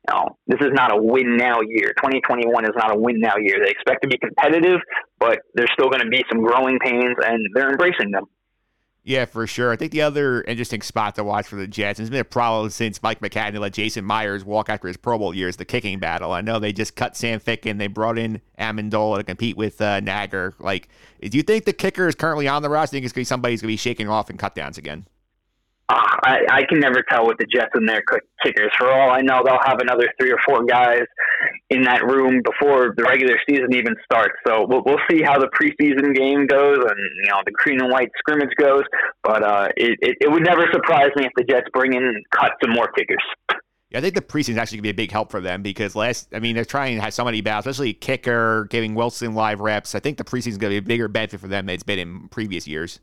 [0.09, 1.93] know, this is not a win now year.
[2.01, 3.61] 2021 is not a win now year.
[3.61, 4.81] They expect to be competitive,
[5.19, 8.25] but there's still going to be some growing pains, and they're embracing them.
[9.09, 9.71] Yeah, for sure.
[9.71, 12.23] I think the other interesting spot to watch for the Jets, and it's been a
[12.23, 15.97] problem since Mike Maccagnan let Jason Myers walk after his Pro Bowl years, the kicking
[15.97, 16.31] battle.
[16.31, 17.71] I know they just cut Sam Ficken.
[17.71, 20.53] And they brought in Ammendola to compete with uh, Naggar.
[20.59, 20.89] Like,
[21.23, 22.97] do you think the kicker is currently on the roster?
[22.97, 24.77] You think it's going to be somebody's going to be shaking off and cut downs
[24.77, 25.07] again?
[25.89, 28.03] I, I can never tell with the Jets and their
[28.43, 28.71] kickers.
[28.77, 31.03] For all I know, they'll have another three or four guys
[31.71, 34.35] in that room before the regular season even starts.
[34.45, 37.91] So we'll, we'll see how the preseason game goes and you know the green and
[37.91, 38.83] white scrimmage goes.
[39.23, 42.23] But uh, it, it, it would never surprise me if the Jets bring in and
[42.31, 43.23] cut some more kickers.
[43.89, 45.63] Yeah, I think the preseason is actually going to be a big help for them
[45.63, 49.61] because last, I mean, they're trying to have somebody battles, especially kicker, giving Wilson live
[49.61, 49.95] reps.
[49.95, 51.81] I think the preseason is going to be a bigger benefit for them than it's
[51.81, 52.99] been in previous years.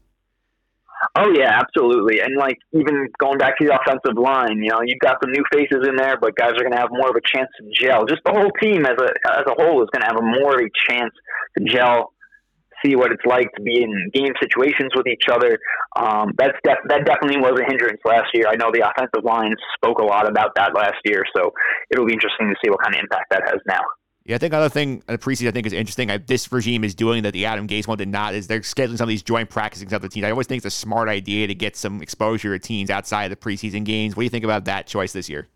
[1.14, 2.20] Oh yeah, absolutely.
[2.20, 5.44] And like even going back to the offensive line, you know, you've got some new
[5.52, 8.06] faces in there, but guys are going to have more of a chance to gel.
[8.06, 10.56] Just the whole team as a as a whole is going to have a more
[10.56, 11.12] of a chance
[11.58, 12.12] to gel,
[12.84, 15.58] see what it's like to be in game situations with each other.
[15.96, 18.48] Um, that's def- that definitely was a hindrance last year.
[18.48, 21.52] I know the offensive line spoke a lot about that last year, so
[21.92, 23.84] it'll be interesting to see what kind of impact that has now.
[24.26, 26.10] Yeah, I think another thing the preseason I think is interesting.
[26.10, 28.98] I, this regime is doing that the Adam Gase one did not is they're scheduling
[28.98, 30.26] some of these joint practicing with other teams.
[30.26, 33.30] I always think it's a smart idea to get some exposure to teams outside of
[33.30, 34.16] the preseason games.
[34.16, 35.46] What do you think about that choice this year?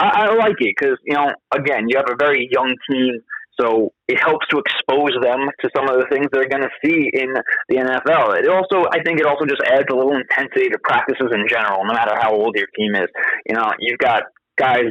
[0.00, 3.20] I, I like it because you know, again, you have a very young team,
[3.60, 7.08] so it helps to expose them to some of the things they're going to see
[7.12, 7.32] in
[7.68, 8.42] the NFL.
[8.42, 11.84] It also, I think, it also just adds a little intensity to practices in general,
[11.86, 13.06] no matter how old your team is.
[13.46, 14.24] You know, you've got
[14.56, 14.90] guys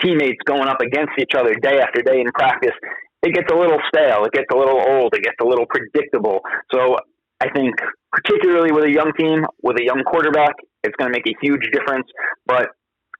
[0.00, 2.74] teammates going up against each other day after day in practice,
[3.22, 4.24] it gets a little stale.
[4.24, 5.14] It gets a little old.
[5.14, 6.40] It gets a little predictable.
[6.72, 6.96] So
[7.40, 7.74] I think,
[8.12, 11.64] particularly with a young team, with a young quarterback, it's going to make a huge
[11.72, 12.06] difference.
[12.46, 12.68] But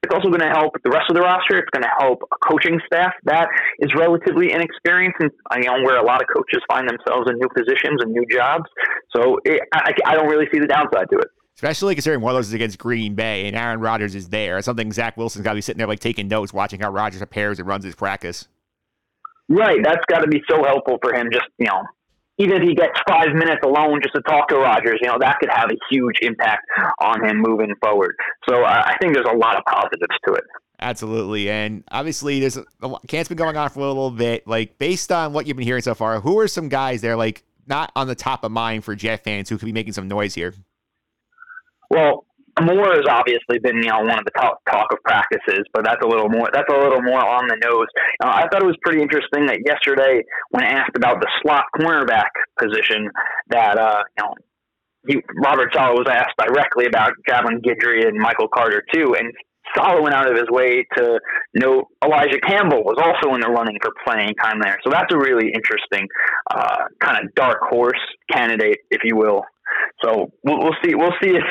[0.05, 1.57] it's also going to help the rest of the roster.
[1.57, 3.49] It's going to help a coaching staff that
[3.81, 5.33] is relatively inexperienced, and
[5.65, 8.69] you know where a lot of coaches find themselves in new positions and new jobs.
[9.17, 12.37] So it, I, I don't really see the downside to it especially considering one of
[12.37, 14.59] those is against Green Bay and Aaron Rodgers is there.
[14.59, 17.19] It's something Zach Wilson's got to be sitting there like taking notes, watching how Rodgers
[17.19, 18.49] prepares and runs his practice.
[19.49, 21.29] Right, that's got to be so helpful for him.
[21.31, 21.83] Just you know,
[22.39, 25.39] even if he gets five minutes alone just to talk to Rodgers, you know, that
[25.39, 26.67] could have a huge impact
[27.01, 28.17] on him moving forward.
[28.49, 30.45] So uh, I think there's a lot of positives to it.
[30.81, 34.47] Absolutely, and obviously there's a, a camp's been going on for a little bit.
[34.47, 37.45] Like based on what you've been hearing so far, who are some guys there like
[37.67, 40.35] not on the top of mind for Jet fans who could be making some noise
[40.35, 40.55] here?
[41.95, 42.27] Well,
[42.61, 46.03] Moore has obviously been, you know, one of the top talk of practices, but that's
[46.05, 47.87] a little more that's a little more on the nose.
[48.23, 52.31] Uh, I thought it was pretty interesting that yesterday, when asked about the slot cornerback
[52.59, 53.11] position,
[53.51, 54.35] that uh, you know,
[55.07, 59.33] he, Robert Saleh was asked directly about Javelin Guidry and Michael Carter too, and
[59.77, 61.19] Saleh went out of his way to
[61.55, 64.79] note Elijah Campbell was also in the running for playing time there.
[64.85, 66.07] So that's a really interesting
[66.55, 67.99] uh, kind of dark horse
[68.31, 69.43] candidate, if you will.
[70.05, 70.95] So we'll, we'll see.
[70.95, 71.43] We'll see if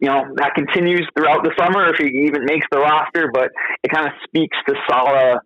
[0.00, 3.50] you know, that continues throughout the summer if he even makes the roster, but
[3.84, 5.38] it kind of speaks to Saleh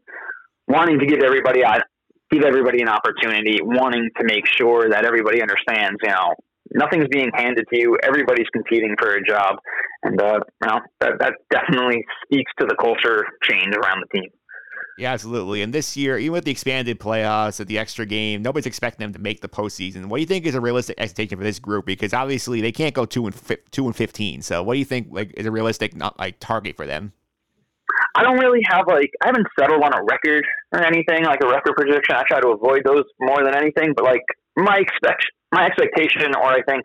[0.68, 1.62] wanting to give everybody
[2.30, 6.34] give everybody an opportunity, wanting to make sure that everybody understands, you know,
[6.72, 7.98] nothing's being handed to you.
[8.02, 9.56] Everybody's competing for a job,
[10.02, 14.30] and uh, you know that that definitely speaks to the culture change around the team.
[14.96, 15.62] Yeah, absolutely.
[15.62, 19.12] And this year, even with the expanded playoffs, at the extra game, nobody's expecting them
[19.12, 20.06] to make the postseason.
[20.06, 21.84] What do you think is a realistic expectation for this group?
[21.84, 24.40] Because obviously they can't go two and fi- two and fifteen.
[24.42, 27.12] So what do you think like is a realistic not like target for them?
[28.14, 31.48] I don't really have like I haven't settled on a record or anything like a
[31.48, 32.14] record prediction.
[32.14, 33.94] I try to avoid those more than anything.
[33.96, 34.22] But like
[34.56, 36.82] my expect my expectation, or I think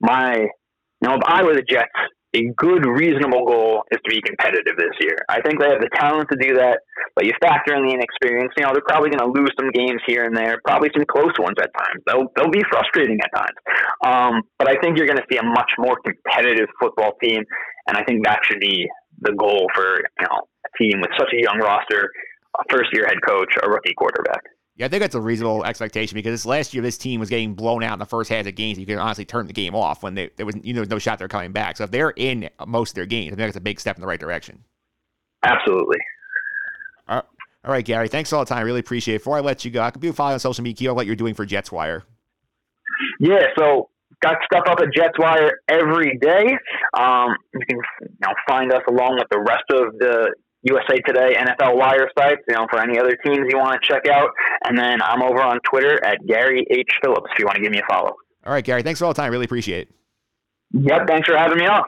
[0.00, 1.88] my you know if I were the Jets,
[2.34, 5.16] a good, reasonable goal is to be competitive this year.
[5.30, 6.82] I think they have the talent to do that,
[7.14, 8.52] but you factor in the inexperience.
[8.58, 11.32] You know, they're probably going to lose some games here and there, probably some close
[11.38, 12.02] ones at times.
[12.06, 13.58] They'll they'll be frustrating at times.
[14.02, 17.46] Um, but I think you're going to see a much more competitive football team,
[17.86, 18.90] and I think that should be
[19.22, 22.10] the goal for you know a team with such a young roster,
[22.58, 24.42] a first year head coach, a rookie quarterback.
[24.76, 27.54] Yeah, I think that's a reasonable expectation because this last year this team was getting
[27.54, 28.76] blown out in the first half of games.
[28.76, 31.18] You can honestly turn the game off when they, there was you know no shot
[31.18, 31.76] they're coming back.
[31.76, 34.00] So if they're in most of their games, I think that's a big step in
[34.00, 34.64] the right direction.
[35.44, 35.98] Absolutely.
[37.08, 37.24] All right,
[37.64, 38.08] all right Gary.
[38.08, 38.58] Thanks all the time.
[38.58, 39.18] I really appreciate it.
[39.18, 41.34] Before I let you go, I could be follow on social media what you're doing
[41.34, 42.02] for Jets Wire.
[43.20, 46.46] Yeah, so got stuff up at Jets Wire every day.
[46.94, 51.36] Um, you can you know, find us along with the rest of the USA Today,
[51.38, 54.30] NFL Wire sites, you know, for any other teams you want to check out.
[54.64, 56.90] And then I'm over on Twitter at Gary H.
[57.02, 58.16] Phillips if you want to give me a follow.
[58.46, 58.82] All right, Gary.
[58.82, 59.30] Thanks for all the time.
[59.30, 59.94] Really appreciate it.
[60.72, 61.06] Yep.
[61.06, 61.82] Thanks for having me on.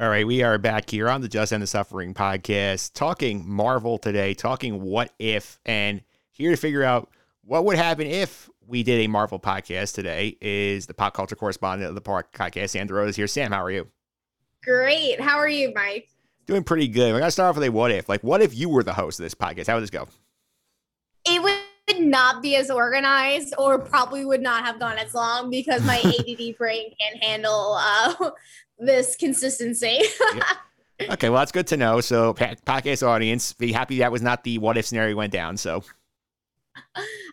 [0.00, 3.96] All right, we are back here on the Just End the Suffering podcast, talking Marvel
[3.96, 6.02] today, talking what if, and
[6.32, 7.10] here to figure out
[7.44, 11.88] what would happen if we did a Marvel podcast today is the pop culture correspondent
[11.88, 13.28] of the park podcast, Sam DeRose here.
[13.28, 13.86] Sam, how are you?
[14.64, 15.20] Great.
[15.20, 16.08] How are you, Mike?
[16.46, 17.12] Doing pretty good.
[17.12, 18.08] We're gonna start off with a what if.
[18.08, 19.68] Like, what if you were the host of this podcast?
[19.68, 20.08] How would this go?
[21.24, 25.84] It would not be as organized, or probably would not have gone as long because
[25.84, 28.30] my ADD brain can't handle uh,
[28.78, 30.00] this consistency.
[30.34, 31.12] yeah.
[31.12, 32.00] Okay, well that's good to know.
[32.00, 35.56] So, podcast audience, be happy that was not the what if scenario went down.
[35.56, 35.82] So,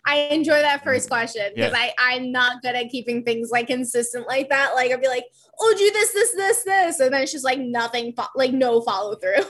[0.06, 1.78] I enjoy that first question because yeah.
[1.78, 4.74] I I'm not good at keeping things like consistent like that.
[4.74, 5.26] Like I'd be like,
[5.60, 8.80] oh, do this, this, this, this, and then it's just like nothing, fo- like no
[8.80, 9.44] follow through.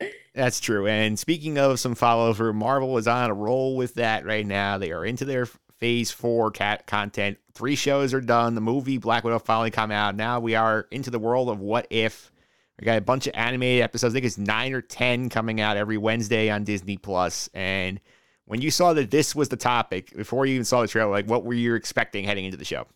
[0.34, 0.86] That's true.
[0.86, 4.78] And speaking of some follow through, Marvel is on a roll with that right now.
[4.78, 5.46] They are into their
[5.82, 7.38] phase four cat content.
[7.54, 8.54] Three shows are done.
[8.54, 10.14] The movie Black Widow finally come out.
[10.14, 12.30] Now we are into the world of what if.
[12.78, 14.14] We got a bunch of animated episodes.
[14.14, 17.50] I think it's nine or ten coming out every Wednesday on Disney Plus.
[17.52, 18.00] And
[18.44, 21.26] when you saw that this was the topic before you even saw the trailer, like
[21.26, 22.86] what were you expecting heading into the show?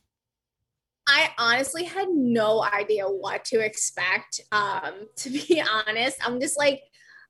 [1.08, 4.42] I honestly had no idea what to expect.
[4.52, 6.82] Um, to be honest, I'm just like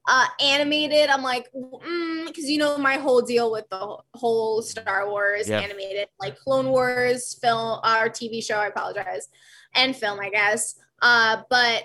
[0.06, 1.08] uh, animated.
[1.08, 5.60] I'm like, because mm, you know my whole deal with the whole Star Wars yeah.
[5.60, 8.56] animated, like Clone Wars film, our TV show.
[8.56, 9.28] I apologize,
[9.74, 10.76] and film, I guess.
[11.02, 11.84] Uh, but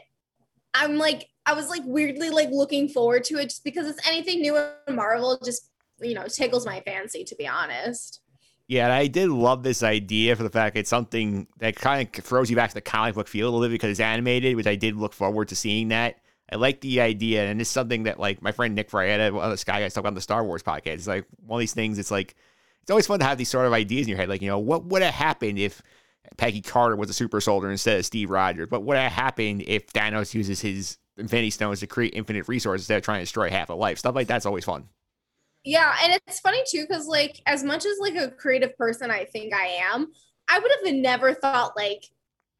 [0.74, 4.42] I'm like, I was like weirdly like looking forward to it just because it's anything
[4.42, 4.58] new
[4.88, 5.40] in Marvel.
[5.44, 8.20] Just you know, tickles my fancy to be honest.
[8.68, 12.24] Yeah, and I did love this idea for the fact it's something that kind of
[12.24, 14.68] throws you back to the comic book feel a little bit because it's animated, which
[14.68, 16.22] I did look forward to seeing that.
[16.52, 19.52] I like the idea, and it's something that like my friend Nick Frietta, one of
[19.52, 20.88] the Sky guys, talk about on the Star Wars podcast.
[20.88, 21.98] It's like one of these things.
[21.98, 22.36] It's like
[22.82, 24.30] it's always fun to have these sort of ideas in your head.
[24.30, 25.82] Like you know, what would have happened if
[26.38, 28.68] Peggy Carter was a super soldier instead of Steve Rogers?
[28.70, 32.84] But What would have happened if Thanos uses his Infinity Stones to create infinite resources
[32.84, 33.98] instead of trying to destroy half a life?
[33.98, 34.90] Stuff like that's always fun.
[35.64, 39.26] Yeah, and it's funny too because like as much as like a creative person I
[39.26, 40.12] think I am,
[40.50, 42.04] I would have never thought like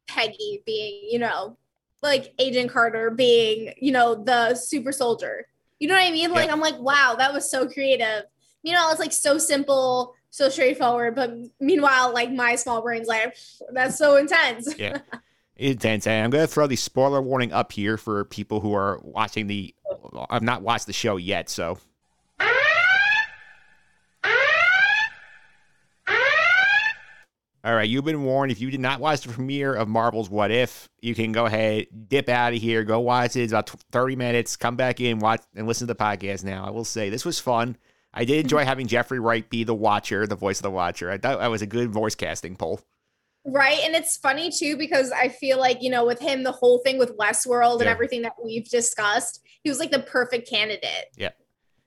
[0.08, 1.58] Peggy being, you know,
[2.02, 5.46] like Agent Carter being, you know, the super soldier.
[5.78, 6.30] You know what I mean?
[6.30, 6.52] Like yeah.
[6.52, 8.24] I'm like, wow, that was so creative.
[8.62, 13.36] You know, it's like so simple, so straightforward, but meanwhile, like my small brain's like,
[13.72, 14.74] that's so intense.
[14.78, 14.98] Yeah.
[15.56, 16.06] Intense.
[16.06, 19.46] And I'm going to throw the spoiler warning up here for people who are watching
[19.46, 19.74] the.
[19.88, 21.78] Uh, I've not watched the show yet, so
[27.64, 28.50] All right, you've been warned.
[28.50, 31.86] If you did not watch the premiere of Marvel's What If, you can go ahead,
[32.08, 33.42] dip out of here, go watch it.
[33.42, 34.56] It's about 30 minutes.
[34.56, 36.64] Come back in, watch, and listen to the podcast now.
[36.66, 37.76] I will say this was fun.
[38.12, 41.08] I did enjoy having Jeffrey Wright be the Watcher, the voice of the Watcher.
[41.08, 42.80] I thought that was a good voice casting pull.
[43.44, 43.78] Right.
[43.84, 46.98] And it's funny too, because I feel like, you know, with him, the whole thing
[46.98, 51.10] with Westworld and everything that we've discussed, he was like the perfect candidate.
[51.16, 51.30] Yeah.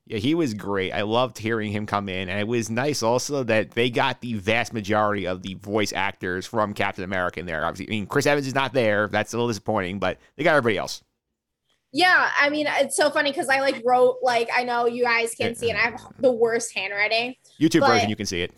[0.08, 0.92] Yeah, he was great.
[0.92, 2.30] I loved hearing him come in.
[2.30, 6.46] And it was nice also that they got the vast majority of the voice actors
[6.46, 7.66] from Captain America in there.
[7.66, 9.08] Obviously, I mean, Chris Evans is not there.
[9.08, 11.02] That's a little disappointing, but they got everybody else.
[11.92, 12.30] Yeah.
[12.40, 15.58] I mean, it's so funny because I like wrote, like, I know you guys can't
[15.58, 15.76] see it.
[15.76, 17.36] I have the worst handwriting.
[17.60, 18.54] YouTube version, you can see it.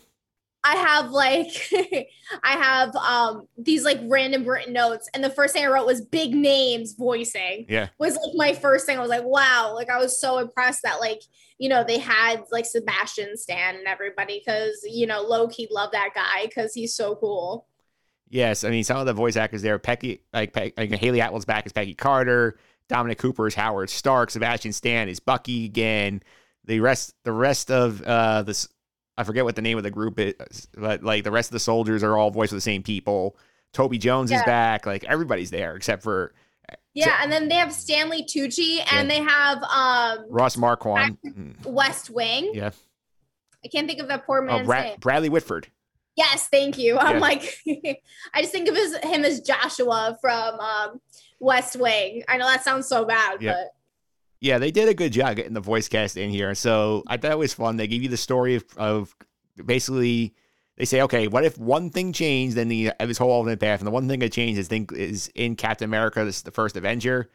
[0.64, 1.70] I have like
[2.42, 6.00] I have um these like random written notes and the first thing I wrote was
[6.00, 7.66] big names voicing.
[7.68, 7.88] Yeah.
[7.98, 8.98] was like my first thing.
[8.98, 9.72] I was like wow.
[9.74, 11.22] Like I was so impressed that like
[11.58, 15.92] you know they had like Sebastian Stan and everybody cuz you know low key love
[15.92, 17.66] that guy cuz he's so cool.
[18.30, 21.46] Yes, I mean some of the voice actors there, Pecky, like, Pe- like Hayley Atwell's
[21.46, 26.22] back as Peggy Carter, Dominic Cooper is Howard Stark, Sebastian Stan is Bucky again.
[26.64, 28.68] The rest, the rest of uh, this,
[29.18, 31.58] I forget what the name of the group is, but like the rest of the
[31.60, 33.36] soldiers are all voiced with the same people.
[33.72, 36.32] Toby Jones is back, like everybody's there except for
[36.94, 41.18] yeah and then they have Stanley Tucci and they have um Ross Marquand.
[41.26, 42.70] Mm, West Wing Yeah,
[43.64, 45.66] I can't think of that poor oh, Bra- name Bradley Whitford.
[46.16, 46.98] Yes, thank you.
[46.98, 47.20] I'm Yeah.
[47.20, 47.58] like,
[48.34, 51.00] I just think of his, him as Joshua from um,
[51.38, 52.24] West Wing.
[52.28, 53.52] I know that sounds so bad, Yeah.
[53.52, 53.66] but
[54.40, 56.54] Yeah, they did a good job getting the voice cast in here.
[56.54, 57.76] So I thought it was fun.
[57.76, 59.16] They give you the story of, of
[59.64, 60.34] basically
[60.76, 63.80] they say, okay, what if one thing changed in the of his whole alternate path,
[63.80, 66.52] and the one thing that changed is think is in Captain America, this is the
[66.52, 67.28] first Avenger.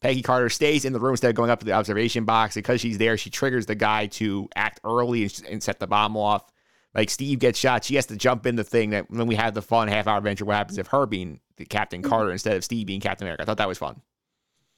[0.00, 2.80] Peggy Carter stays in the room instead of going up to the observation box because
[2.80, 3.16] she's there.
[3.16, 6.50] She triggers the guy to act early and, and set the bomb off.
[6.94, 9.54] Like Steve gets shot, she has to jump in the thing that when we have
[9.54, 12.10] the fun half hour adventure, what happens if her being the Captain mm-hmm.
[12.10, 13.42] Carter instead of Steve being Captain America?
[13.42, 14.00] I thought that was fun.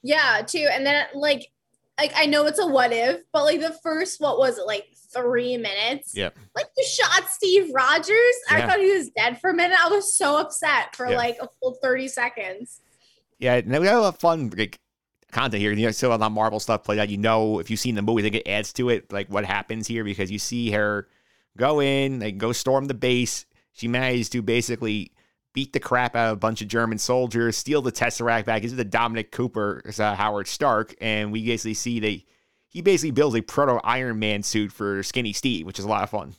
[0.03, 0.68] yeah, too.
[0.71, 1.51] And then like,
[1.98, 4.87] like I know it's a what if, but like the first, what was it, like
[5.12, 6.12] three minutes?
[6.14, 6.31] Yeah.
[6.55, 8.09] Like you shot Steve Rogers.
[8.50, 8.66] I Yeah.
[8.66, 9.78] thought he was dead for a minute.
[9.83, 11.16] I was so upset for Yeah.
[11.16, 12.81] like a full 30 seconds.
[13.38, 14.78] Yeah, and we have a lot of fun like,
[15.33, 15.72] content here.
[15.72, 17.09] You know, still a lot of Marvel stuff played out.
[17.09, 19.44] You know, if you've seen the movie, I think it adds to it, like what
[19.44, 21.09] happens here because you see her
[21.57, 23.44] go in, like go storm the base.
[23.72, 25.12] She manages to basically
[25.54, 28.62] beat the crap out of a bunch of German soldiers, steal the Tesseract back.
[28.62, 32.24] This is the Dominic Cooper, uh, Howard Stark, and we basically see they
[32.68, 36.02] he basically builds a proto Iron Man suit for Skinny Steve, which is a lot
[36.02, 36.34] of fun.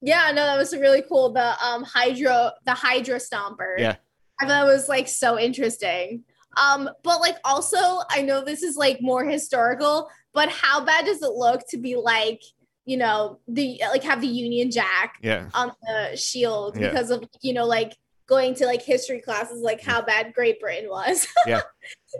[0.00, 1.32] Yeah, no, that was really cool.
[1.32, 3.78] The um Hydro, the Hydra Stomper.
[3.78, 3.96] Yeah.
[4.40, 6.24] I thought it was like so interesting.
[6.56, 7.78] Um, but like also,
[8.10, 11.96] I know this is like more historical, but how bad does it look to be
[11.96, 12.40] like,
[12.84, 15.48] you know, the like have the Union Jack Yeah.
[15.54, 16.88] on the shield Yeah.
[16.90, 17.96] because of you know like
[18.26, 21.26] going to like history classes, like how bad Great Britain was.
[21.46, 21.60] Yeah.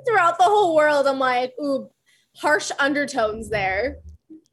[0.06, 1.88] Throughout the whole world, I'm like, ooh,
[2.36, 3.98] harsh undertones there.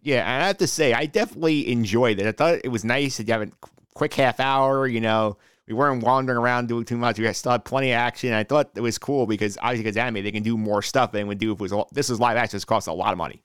[0.01, 2.27] Yeah, and I have to say, I definitely enjoyed it.
[2.27, 3.51] I thought it was nice that you have a
[3.93, 4.87] quick half hour.
[4.87, 5.37] You know,
[5.67, 7.19] we weren't wandering around doing too much.
[7.19, 8.33] We had still had plenty of action.
[8.33, 11.27] I thought it was cool because obviously, because anime, they can do more stuff than
[11.27, 12.57] would do if it was this was live action.
[12.57, 13.43] This costs a lot of money.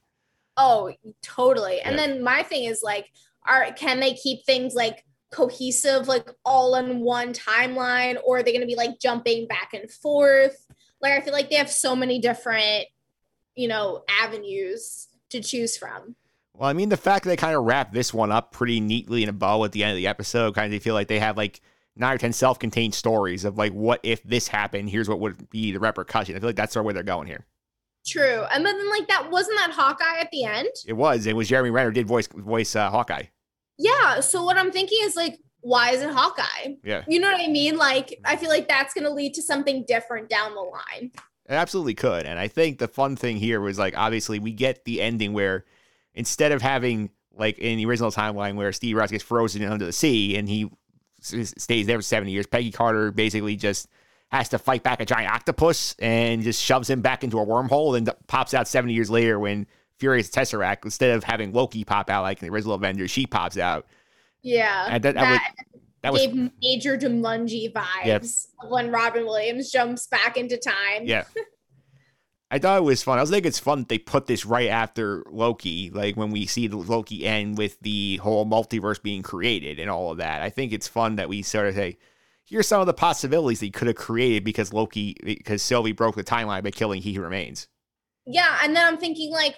[0.57, 0.92] Oh,
[1.23, 1.81] totally.
[1.81, 3.11] And then my thing is like,
[3.47, 8.53] are can they keep things like cohesive, like all in one timeline, or are they
[8.53, 10.67] gonna be like jumping back and forth?
[11.01, 12.87] Like I feel like they have so many different,
[13.55, 16.17] you know, avenues to choose from.
[16.55, 19.23] Well, I mean, the fact that they kind of wrap this one up pretty neatly
[19.23, 21.37] in a bow at the end of the episode, kind of feel like they have
[21.37, 21.61] like
[21.97, 24.89] nine or ten self-contained stories of like, what if this happened?
[24.89, 26.35] Here's what would be the repercussion.
[26.35, 27.45] I feel like that's sort of where they're going here.
[28.07, 28.45] True.
[28.53, 30.69] And then like that wasn't that Hawkeye at the end?
[30.87, 31.27] It was.
[31.27, 33.25] It was Jeremy Renner did voice voice uh, Hawkeye.
[33.79, 34.21] Yeah.
[34.21, 36.77] So what I'm thinking is like, why is it Hawkeye?
[36.85, 37.05] Yeah.
[37.09, 37.77] You know what I mean?
[37.77, 41.11] Like, I feel like that's gonna lead to something different down the line.
[41.49, 42.27] It absolutely could.
[42.27, 45.65] And I think the fun thing here was like obviously we get the ending where
[46.15, 49.93] instead of having like in the original timeline where Steve Ross gets frozen under the
[49.93, 50.71] sea and he
[51.21, 53.89] stays there for 70 years, Peggy Carter basically just
[54.31, 57.97] has to fight back a giant octopus and just shoves him back into a wormhole
[57.97, 59.67] and pops out 70 years later when
[59.98, 63.56] Furious Tesseract, instead of having Loki pop out like in the original Avengers, she pops
[63.59, 63.87] out.
[64.42, 64.86] Yeah.
[64.90, 65.40] And that- that was-
[66.03, 71.05] That was gave major Jumanji vibes of when Robin Williams jumps back into time.
[71.05, 71.24] Yeah.
[72.51, 73.18] I thought it was fun.
[73.18, 76.47] I was think it's fun that they put this right after Loki, like when we
[76.47, 80.42] see the Loki end with the whole multiverse being created and all of that.
[80.42, 81.99] I think it's fun that we sort of say,
[82.44, 86.22] here's some of the possibilities they could have created because Loki, because Sylvie broke the
[86.22, 87.66] timeline by killing He Who Remains.
[88.26, 89.57] Yeah, and then I'm thinking like,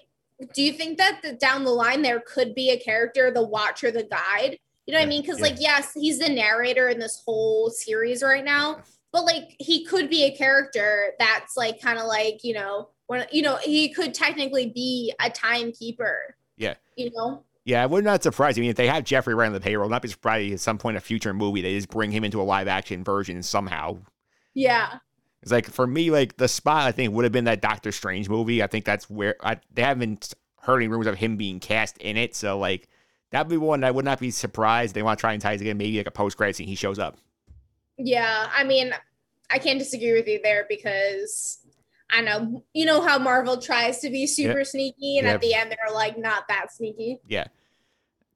[0.54, 3.90] do you think that the, down the line there could be a character, the Watcher,
[3.90, 4.58] the Guide?
[4.86, 5.22] You know what I mean?
[5.22, 5.44] Because yeah.
[5.44, 8.82] like, yes, he's the narrator in this whole series right now,
[9.12, 13.26] but like he could be a character that's like kind of like you know when
[13.30, 16.36] you know he could technically be a timekeeper.
[16.56, 16.74] Yeah.
[16.96, 17.44] You know.
[17.64, 18.56] Yeah, I would not surprise.
[18.56, 20.78] I mean, if they have Jeffrey Wright on the payroll, not be surprised at some
[20.78, 23.98] point in a future movie they just bring him into a live action version somehow.
[24.54, 25.00] Yeah.
[25.42, 28.28] It's like for me, like the spot I think would have been that Doctor Strange
[28.28, 28.62] movie.
[28.62, 32.16] I think that's where I, they haven't heard any rumors of him being cast in
[32.16, 32.34] it.
[32.34, 32.88] So like
[33.30, 34.94] that'd be one I would not be surprised.
[34.94, 36.66] They want to try and tie it again, maybe like a post credit scene.
[36.66, 37.16] He shows up.
[37.96, 38.48] Yeah.
[38.52, 38.92] I mean,
[39.50, 41.58] I can't disagree with you there because
[42.10, 44.66] I know you know how Marvel tries to be super Yep.
[44.66, 45.34] sneaky, and Yep.
[45.36, 47.20] at the end they're like not that sneaky.
[47.28, 47.46] Yeah.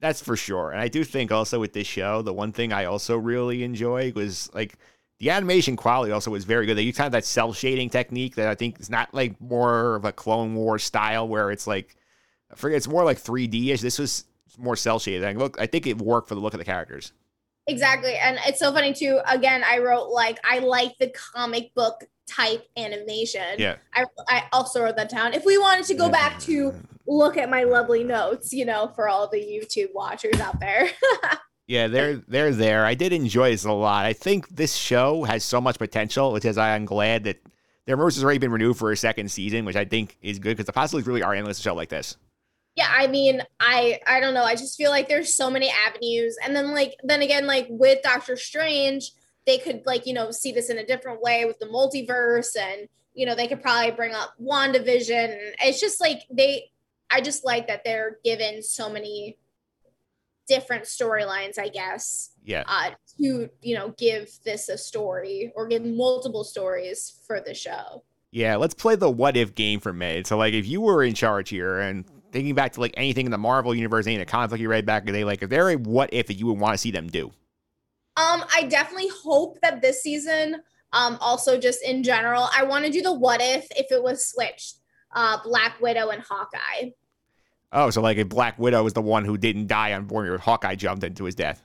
[0.00, 0.70] That's for sure.
[0.72, 4.12] And I do think also with this show, the one thing I also really enjoy
[4.14, 4.74] was like
[5.22, 6.76] the animation quality also was very good.
[6.76, 9.94] They use kind of that cell shading technique that I think is not like more
[9.94, 11.94] of a Clone Wars style where it's like
[12.52, 13.80] I forget it's more like 3D ish.
[13.80, 14.24] This was
[14.58, 15.22] more cell shaded.
[15.22, 17.12] Like, look, I think it worked for the look of the characters.
[17.68, 18.16] Exactly.
[18.16, 19.20] And it's so funny too.
[19.28, 23.58] Again, I wrote like I like the comic book type animation.
[23.58, 23.76] Yeah.
[23.94, 25.34] I, I also wrote that down.
[25.34, 26.74] If we wanted to go back to
[27.06, 30.90] look at my lovely notes, you know, for all the YouTube watchers out there.
[31.66, 32.84] Yeah, they're they're there.
[32.84, 34.04] I did enjoy this a lot.
[34.04, 37.42] I think this show has so much potential, which is I am glad that
[37.86, 40.50] their rumors has already been renewed for a second season, which I think is good
[40.50, 41.58] because the possibilities really are endless.
[41.58, 42.16] A show like this.
[42.76, 44.44] yeah, I mean, I I don't know.
[44.44, 46.36] I just feel like there's so many avenues.
[46.42, 49.12] And then like then again, like with Doctor Strange,
[49.46, 52.88] they could like, you know, see this in a different way with the multiverse and
[53.14, 55.24] you know, they could probably bring up WandaVision.
[55.32, 56.70] And it's just like they
[57.10, 59.36] I just like that they're given so many
[60.54, 62.30] different storylines, I guess.
[62.44, 62.64] Yeah.
[62.66, 68.04] uh, to you know give this a story or give multiple stories for the show.
[68.30, 70.22] Yeah, let's play the what if game for me.
[70.24, 73.30] So, like, if you were in charge here and thinking back to like anything in
[73.30, 75.48] the Marvel universe, any of the like you read back in the day, like, is
[75.48, 77.26] there a what if that you would want to see them do?
[78.16, 82.90] Um, I definitely hope that this season, um, also just in general, I want to
[82.90, 84.76] do the what if if it was switched,
[85.14, 86.90] uh, Black Widow and Hawkeye.
[87.72, 90.74] Oh, so like if Black Widow was the one who didn't die on board, Hawkeye
[90.74, 91.64] jumped into his death.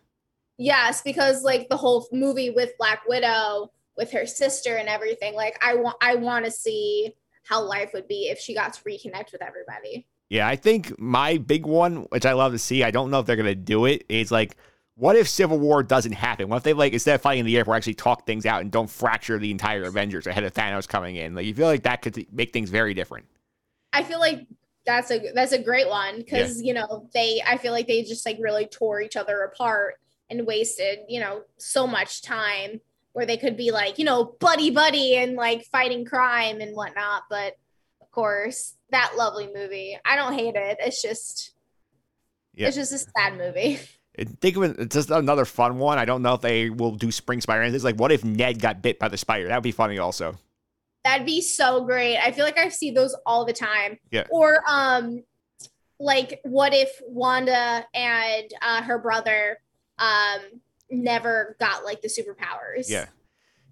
[0.57, 5.57] Yes, because like the whole movie with Black Widow with her sister and everything, like
[5.61, 9.31] I want I want to see how life would be if she got to reconnect
[9.31, 10.07] with everybody.
[10.29, 13.25] Yeah, I think my big one, which I love to see, I don't know if
[13.25, 14.57] they're gonna do it, is like,
[14.95, 16.49] what if Civil War doesn't happen?
[16.49, 18.71] What if they like instead of fighting in the air, actually talk things out and
[18.71, 21.35] don't fracture the entire Avengers ahead of Thanos coming in?
[21.35, 23.27] Like, you feel like that could make things very different.
[23.93, 24.47] I feel like
[24.87, 28.25] that's a that's a great one because you know they I feel like they just
[28.25, 29.95] like really tore each other apart
[30.29, 32.79] and wasted you know so much time
[33.11, 37.23] where they could be like you know buddy buddy and like fighting crime and whatnot
[37.29, 37.57] but
[38.01, 41.51] of course that lovely movie I don't hate it it's just
[42.55, 42.67] Yeah.
[42.67, 43.79] it's just a sad movie
[44.41, 45.99] Think of it, it's just another fun one.
[45.99, 47.61] I don't know if they will do Spring Spider.
[47.61, 49.47] It's like, what if Ned got bit by the spider?
[49.47, 50.39] That would be funny, also.
[51.07, 54.25] That'd be so great I feel like I see those all the time Yeah.
[54.29, 55.23] or um
[55.99, 59.57] like what if wanda and uh her brother
[59.99, 60.39] um
[60.91, 63.05] never got like the superpowers Yeah.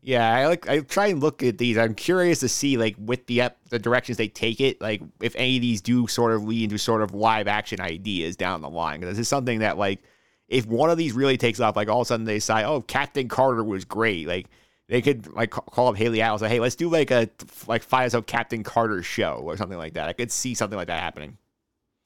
[0.01, 1.79] Yeah, I like I try and look at these.
[1.79, 5.35] I'm curious to see like with the ep- the directions they take it, like if
[5.35, 8.69] any of these do sort of lead into sort of live action ideas down the
[8.69, 8.99] line.
[8.99, 10.03] Because this is something that like
[10.47, 12.81] if one of these really takes off, like all of a sudden they decide, oh,
[12.81, 14.27] Captain Carter was great.
[14.27, 14.45] Like
[14.87, 17.29] they could like call up Hayley Atwell and say, hey, let's do like a
[17.67, 20.07] like five episode Captain Carter show or something like that.
[20.07, 21.37] I could see something like that happening.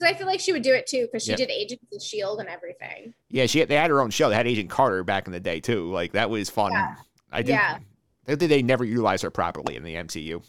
[0.01, 1.35] 'Cause i feel like she would do it too because she Yeah.
[1.35, 4.29] did agents of shield and everything Yeah, she they had her own show.
[4.29, 5.91] They had Agent Carter back in the day too.
[5.91, 6.71] Like that was fun.
[6.71, 6.95] Yeah.
[7.31, 7.49] I did.
[7.51, 7.79] Yeah.
[8.25, 10.41] I think they never utilized her properly in the MCU.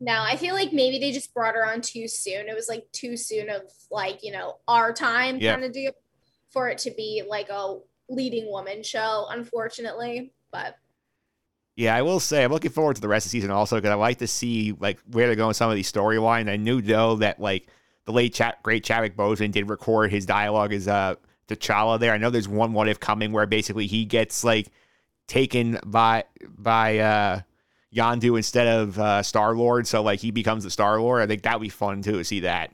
[0.00, 2.86] no i feel like maybe they just brought her on too soon it was like
[2.92, 5.52] too soon of like you know our time Yeah.
[5.54, 5.92] kind of deal
[6.50, 7.78] for it to be like a
[8.10, 10.76] leading woman show unfortunately but
[11.76, 13.90] Yeah, I will say I'm looking forward to the rest of the season also because
[13.90, 16.48] I like to see like where they're going with some of these storylines.
[16.48, 17.68] I knew though that like
[18.06, 21.16] the late chat great Chadwick Boseman did record his dialogue as uh
[21.48, 22.12] T'Challa there.
[22.12, 24.68] I know there's one what if coming where basically he gets like
[25.28, 26.24] taken by
[26.56, 27.40] by uh
[27.94, 31.22] Yondu instead of uh Star Lord, so like he becomes the Star Lord.
[31.22, 32.70] I think that'd be fun too to see that.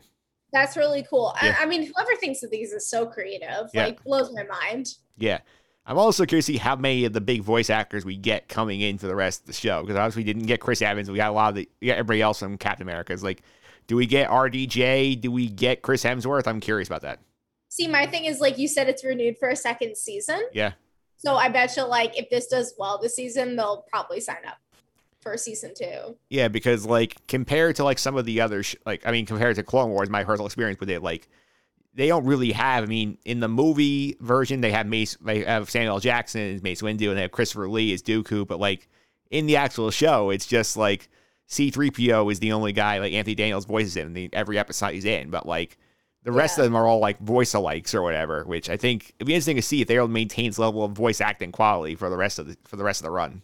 [0.53, 1.57] that's really cool Yeah.
[1.59, 3.87] I, I mean whoever thinks of these is so creative Yeah.
[3.87, 5.39] like blows my mind Yeah.
[5.85, 8.81] I'm also curious to see how many of the big voice actors we get coming
[8.81, 11.11] in for the rest of the show because obviously we didn't get Chris Evans.
[11.11, 13.13] We got a lot of the everybody else from Captain America.
[13.13, 13.43] It's like,
[13.89, 15.21] do we get RDJ?
[15.21, 16.47] Do we get Chris Hemsworth?
[16.47, 17.21] I'm curious about that.
[17.69, 20.43] See, my thing is like you said, it's renewed for a second season.
[20.53, 20.73] Yeah.
[21.17, 24.59] So I bet you like if this does well this season, they'll probably sign up
[25.21, 26.17] for season two.
[26.31, 29.57] Yeah, because like compared to like some of the other sh- like I mean compared
[29.57, 31.29] to Clone Wars, my personal experience with it, like
[31.95, 32.85] they don't really have.
[32.85, 36.01] I mean, in the movie version, they have Mace, they have Samuel L.
[36.01, 38.47] Jackson as Mace Windu, and they have Christopher Lee as Dooku.
[38.47, 38.89] But like
[39.31, 41.09] in the actual show, it's just like
[41.47, 45.05] C-3PO is the only guy like Anthony Daniels voices him in the, every episode he's
[45.05, 45.29] in.
[45.31, 45.77] But like
[46.25, 49.27] The rest of them are all like voice alikes or whatever, which I think it'd
[49.27, 52.09] be interesting to see if they're able maintain this level of voice acting quality for
[52.09, 53.43] the rest of the for the rest of the run.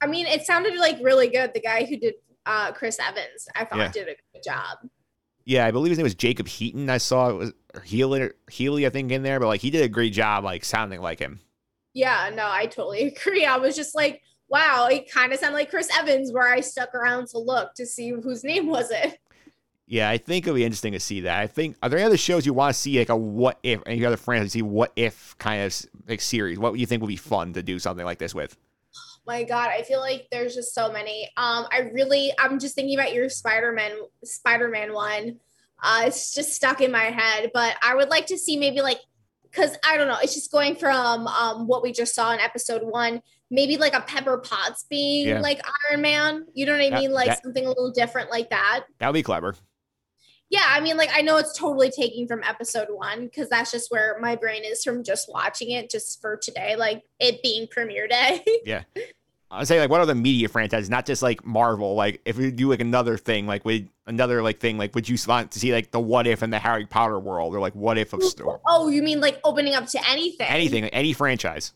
[0.00, 1.52] I mean, it sounded like really good.
[1.54, 2.14] The guy who did
[2.46, 3.90] uh, Chris Evans, I thought Yeah.
[3.90, 4.78] did a good job.
[5.48, 6.90] Yeah, I believe his name was Jacob Heaton.
[6.90, 9.88] I saw it was Healy, Healy, I think, in there, but like he did a
[9.88, 11.40] great job, like sounding like him.
[11.94, 13.46] Yeah, no, I totally agree.
[13.46, 14.20] I was just like,
[14.50, 17.86] wow, it kind of sounded like Chris Evans, where I stuck around to look to
[17.86, 19.18] see whose name was it.
[19.86, 21.40] Yeah, I think it'll be interesting to see that.
[21.40, 23.80] I think are there any other shows you want to see like a what if
[23.86, 25.74] any other franchise see what if kind of
[26.06, 26.58] like series?
[26.58, 28.54] What would you think would be fun to do something like this with?
[29.28, 31.24] My God, I feel like there's just so many.
[31.36, 33.92] Um, I really, I'm just thinking about your Spider-Man,
[34.24, 35.36] Spider-Man one.
[35.82, 39.00] Uh, it's just stuck in my head, but I would like to see maybe like,
[39.52, 42.82] cause I don't know, it's just going from um what we just saw in episode
[42.82, 43.20] one,
[43.50, 45.40] maybe like a Pepper Potts being Yeah.
[45.40, 45.60] like
[45.90, 46.46] Iron Man.
[46.54, 47.12] You know what I That- mean?
[47.12, 48.84] Like that- something a little different like that.
[48.98, 49.54] That would be clever.
[50.50, 53.90] Yeah, I mean, like I know it's totally taking from episode one because that's just
[53.90, 58.08] where my brain is from just watching it just for today, like it being premiere
[58.08, 58.42] day.
[58.64, 58.84] Yeah.
[59.50, 61.94] I say like what other media franchises, not just like Marvel.
[61.94, 65.16] Like if we do like another thing, like with another like thing, like would you
[65.26, 67.96] want to see like the what if in the Harry Potter world or like what
[67.96, 70.46] if of store oh, you mean like opening up to anything?
[70.46, 71.72] anything, any franchise?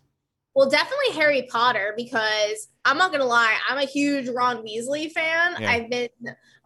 [0.55, 5.57] Well, definitely Harry Potter because I'm not gonna lie, I'm a huge Ron Weasley fan.
[5.59, 5.71] Yeah.
[5.71, 6.09] I've been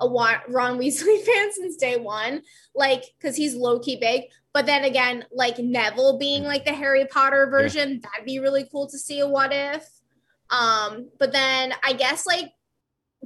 [0.00, 0.42] a Ron
[0.78, 2.42] Weasley fan since day one,
[2.74, 4.24] like because he's low key big.
[4.52, 6.46] But then again, like Neville being mm.
[6.46, 9.86] like the Harry Potter version, that'd be really cool to see a what if.
[10.50, 12.52] Um, but then I guess like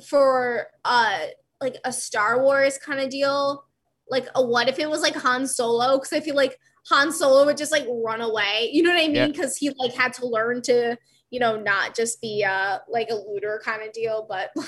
[0.08, 1.18] for uh
[1.60, 3.64] like a Star Wars kind of deal,
[4.08, 5.98] like a what if it was like Han Solo?
[5.98, 6.58] Because I feel like
[6.88, 8.70] Han Solo would just like run away.
[8.72, 9.30] You know what I mean?
[9.32, 10.96] Because he like had to learn to,
[11.30, 14.50] you know, not just be uh like a looter kind of deal, but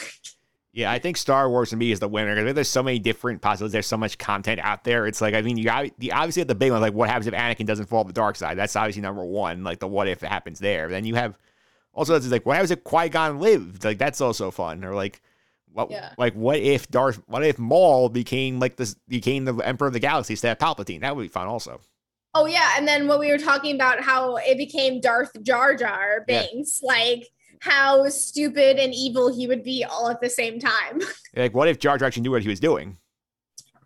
[0.75, 2.35] Yeah, I think Star Wars to me is the winner.
[2.35, 3.73] 'cause There's so many different possibilities.
[3.73, 5.07] There's so much content out there.
[5.07, 7.27] It's like I mean, you got the obviously at the big one, like what happens
[7.27, 8.57] if Anakin doesn't fall to the dark side?
[8.59, 9.65] That's obviously number one.
[9.65, 10.89] Like the what if it happens there.
[10.89, 11.39] Then you have
[11.95, 13.85] also it's like why was it Qui Gon lived?
[13.85, 14.85] Like that's also fun.
[14.85, 15.21] Or like
[15.73, 16.13] what Yeah.
[16.19, 17.21] like what if Darth?
[17.27, 18.95] What if Maul became like this?
[19.09, 21.01] Became the Emperor of the Galaxy instead of Palpatine?
[21.01, 21.81] That would be fun also.
[22.35, 26.25] oh yeah, and then what we were talking about how it became Darth Jar Jar
[26.29, 26.45] Yeah.
[26.51, 27.29] Binks, like
[27.61, 31.01] how stupid and evil he would be all at the same time.
[31.37, 32.99] Like what if Jar Jar actually knew what he was doing?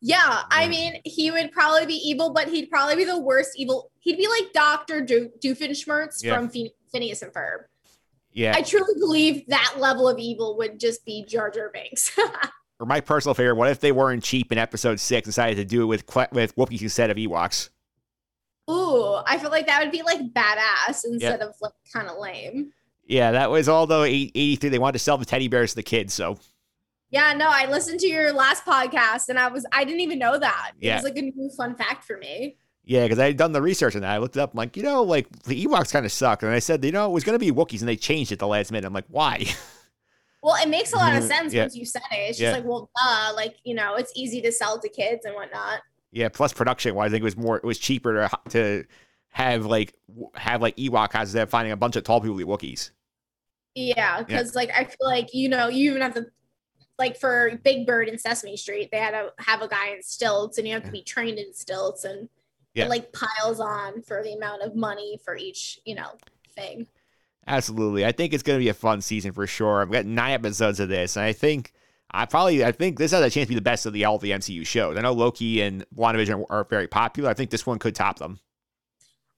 [0.03, 3.91] Yeah, I mean, he would probably be evil, but he'd probably be the worst evil.
[4.01, 6.35] He'd be like Doctor Do- Doofenshmirtz Yeah.
[6.37, 6.51] from
[6.93, 7.65] Phineas and Ferb.
[8.37, 8.53] Yeah.
[8.55, 12.17] I truly believe that level of evil would just be Jar Jar Binks.
[12.79, 15.83] or my personal favorite, what if they weren't cheap in episode six, decided to do
[15.83, 17.71] it with with Wookiees instead of Ewoks?
[18.71, 22.73] Ooh, I feel like that would be like badass instead of like kind of lame.
[23.09, 26.13] Yeah, that was although 83 they wanted to sell the teddy bears to the kids,
[26.13, 26.37] so
[27.11, 30.39] Yeah, no, I listened to your last podcast and I was I didn't even know
[30.39, 30.73] that.
[30.81, 30.97] It Yeah.
[30.97, 32.57] was like a new fun fact for me.
[32.87, 34.07] Yeah, because I had done the research and.
[34.07, 36.43] I looked it up, I'm like, you know, like the Ewoks kind of suck.
[36.43, 38.39] And I said, you know, it was going to be Wookiees, and they changed it
[38.39, 38.87] the last minute.
[38.87, 39.45] I'm like, why?
[40.43, 41.63] Well, it makes a lot of sense yeah.
[41.63, 42.17] once you said it.
[42.31, 42.53] It's just Yeah.
[42.53, 45.81] like, well, duh, like you know, it's easy to sell to kids and whatnot.
[46.13, 48.85] yeah, plus production wise, I think it was more, it was cheaper to to
[49.31, 49.93] have like
[50.37, 52.91] have like Ewok houses instead of finding a bunch of tall people be Wookiees.
[53.75, 56.27] Yeah, because like I feel like you know you even have to
[56.99, 60.57] like for Big Bird and Sesame Street, they had to have a guy in stilts,
[60.59, 62.29] and you have to be trained in stilts, and
[62.77, 62.85] Yeah.
[62.85, 66.11] it like piles on for the amount of money for each you know
[66.55, 66.87] thing.
[67.49, 68.05] Absolutely.
[68.05, 69.81] I think it's going to be a fun season for sure.
[69.81, 71.73] I've got nine episodes of this, and I think
[72.11, 74.19] I probably I think this has a chance to be the best of the all
[74.19, 74.97] the MCU shows.
[74.97, 77.31] I know Loki and WandaVision are very popular.
[77.31, 78.41] I think this one could top them.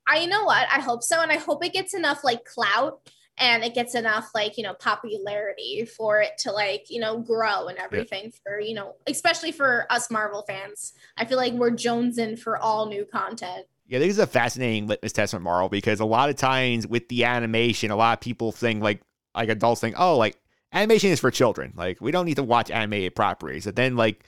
[0.07, 3.01] I you know what I hope so, and I hope it gets enough like clout
[3.39, 7.69] and it gets enough like you know popularity for it to like you know grow
[7.69, 10.93] and everything for you know especially for us Marvel fans.
[11.17, 13.67] I feel like we're jonesing for all new content.
[13.87, 17.09] Yeah, this is a fascinating litmus test for Marvel because a lot of times with
[17.09, 19.01] the animation, a lot of people think like
[19.35, 20.37] like adults think, oh, like
[20.73, 21.73] animation is for children.
[21.77, 23.65] Like we don't need to watch animated properties.
[23.65, 24.25] But then like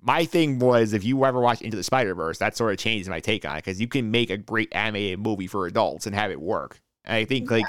[0.00, 3.08] my thing was if you ever watch Into the Spider Verse, that sort of changes
[3.08, 6.14] my take on it because you can make a great animated movie for adults and
[6.14, 6.80] have it work.
[7.04, 7.66] And I think like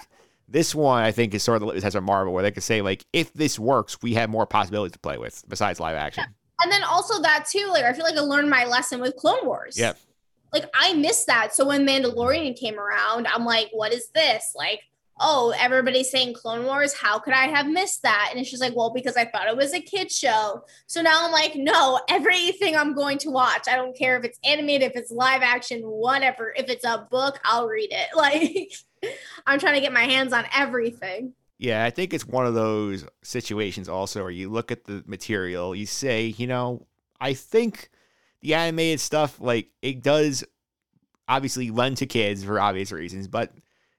[0.47, 3.05] this one, I think is sort of test for Marvel where they could say like
[3.13, 6.23] if this works, we have more possibilities to play with besides live action.
[6.61, 9.45] And then also that too, like I feel like I learned my lesson with Clone
[9.45, 9.77] Wars.
[9.77, 9.93] Yeah.
[10.53, 11.53] Like I missed that.
[11.53, 14.53] So when Mandalorian came around, I'm like, what is this?
[14.55, 14.81] Like,
[15.19, 16.93] oh, everybody's saying Clone Wars.
[16.93, 18.29] How could I have missed that?
[18.31, 20.63] And it's just like, well, because I thought it was a kid show.
[20.87, 23.67] So now I'm like, no, everything I'm going to watch.
[23.69, 26.53] I don't care if it's animated, if it's live action, whatever.
[26.55, 28.07] If it's a book, I'll read it.
[28.15, 28.71] Like
[29.47, 31.33] I'm trying to get my hands on everything.
[31.57, 35.73] Yeah, I think it's one of those situations also where you look at the material,
[35.73, 36.85] you say, you know,
[37.21, 37.89] I think
[38.41, 40.43] the animated stuff, like it does
[41.27, 43.53] obviously lend to kids for obvious reasons, but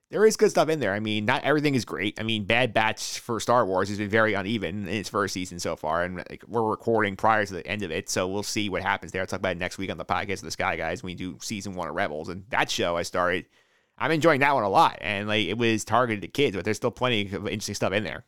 [0.09, 0.93] there is good stuff in there.
[0.93, 2.19] I mean, not everything is great.
[2.19, 5.59] I mean, Bad Batch for Star Wars has been very uneven in its first season
[5.59, 8.69] so far, and like, we're recording prior to the end of it, so we'll see
[8.69, 9.21] what happens there.
[9.21, 11.15] I'll talk about it next week on the podcast of the Sky Guys when we
[11.15, 13.47] do season one of Rebels, and that show I started.
[13.97, 16.77] I'm enjoying that one a lot, and like it was targeted to kids, but there's
[16.77, 18.25] still plenty of interesting stuff in there.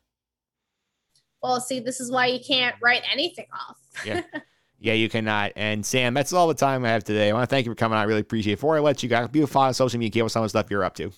[1.42, 3.78] Well, see, this is why you can't write anything off.
[4.06, 4.22] Yeah.
[4.82, 5.52] Yeah, you cannot.
[5.58, 7.30] And Sam, that's all the time I have today.
[7.30, 7.98] I want to thank you for coming.
[7.98, 8.56] I really appreciate it.
[8.56, 10.50] Before I let you go, be a follow on social media, give some of the
[10.50, 11.12] stuff you're up to.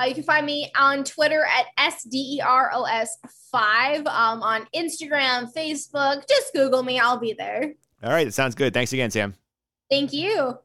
[0.00, 6.26] Uh, you can find me on Twitter at SDEROS5, um, on Instagram, Facebook.
[6.28, 7.00] Just Google me.
[7.00, 7.74] I'll be there.
[8.02, 8.24] All right.
[8.24, 8.72] That sounds good.
[8.72, 9.34] Thanks again, Sam.
[9.90, 10.58] Thank you.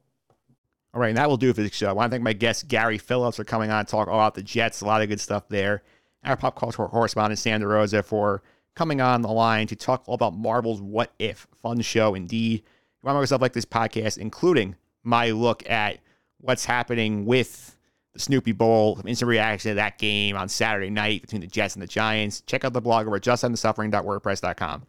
[0.96, 1.08] All right.
[1.08, 1.90] And that will do for the show.
[1.90, 4.42] I want to thank my guest, Gary Phillips, for coming on talk all about the
[4.42, 4.80] Jets.
[4.80, 5.82] A lot of good stuff there.
[6.24, 8.42] Our pop culture correspondent, Sam DeRose, for
[8.74, 11.48] coming on the line to talk all about Marvel's What If.
[11.60, 12.60] Fun show indeed.
[12.60, 12.64] If
[13.02, 14.74] You want more stuff like this podcast, including
[15.04, 15.98] my look at
[16.38, 17.76] what's happening with
[18.14, 21.82] the Snoopy Bowl, instant reaction to that game on Saturday night between the Jets and
[21.82, 22.40] the Giants.
[22.40, 24.86] Check out the blog over at justendthesuffering.wordpress.com.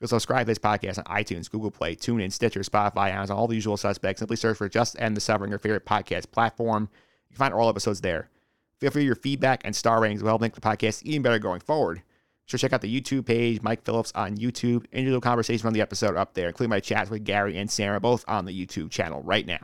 [0.00, 3.56] Go subscribe to this podcast on iTunes, Google Play, TuneIn, Stitcher, Spotify, Amazon, all the
[3.56, 4.20] usual suspects.
[4.20, 6.88] Simply search for Just End the Suffering, your favorite podcast platform.
[7.28, 8.30] You can find all episodes there.
[8.78, 11.60] Feel free your feedback and star ratings will help make the podcast even better going
[11.60, 12.02] forward.
[12.46, 14.86] Sure, check out the YouTube page, Mike Phillips on YouTube.
[14.92, 18.24] Individual conversation from the episode up there, including my chats with Gary and Sarah, both
[18.28, 19.58] on the YouTube channel right now.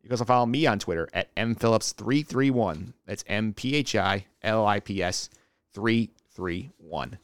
[0.00, 2.94] You can also follow me on Twitter at mphillips331.
[3.06, 5.28] That's M P H I L I P S
[5.74, 7.18] 331.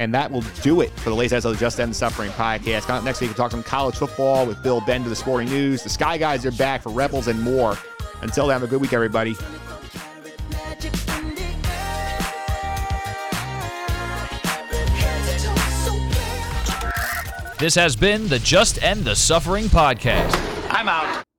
[0.00, 2.30] And that will do it for the latest episode of the Just End the Suffering
[2.30, 2.86] podcast.
[2.86, 5.82] Coming up next week, we'll talk some college football with Bill Bender, the Sporting News.
[5.82, 7.76] The Sky Guys are back for Rebels and more.
[8.22, 9.34] Until then, have a good week, everybody.
[17.58, 20.34] This has been the Just End the Suffering podcast.
[20.70, 21.29] I'm out.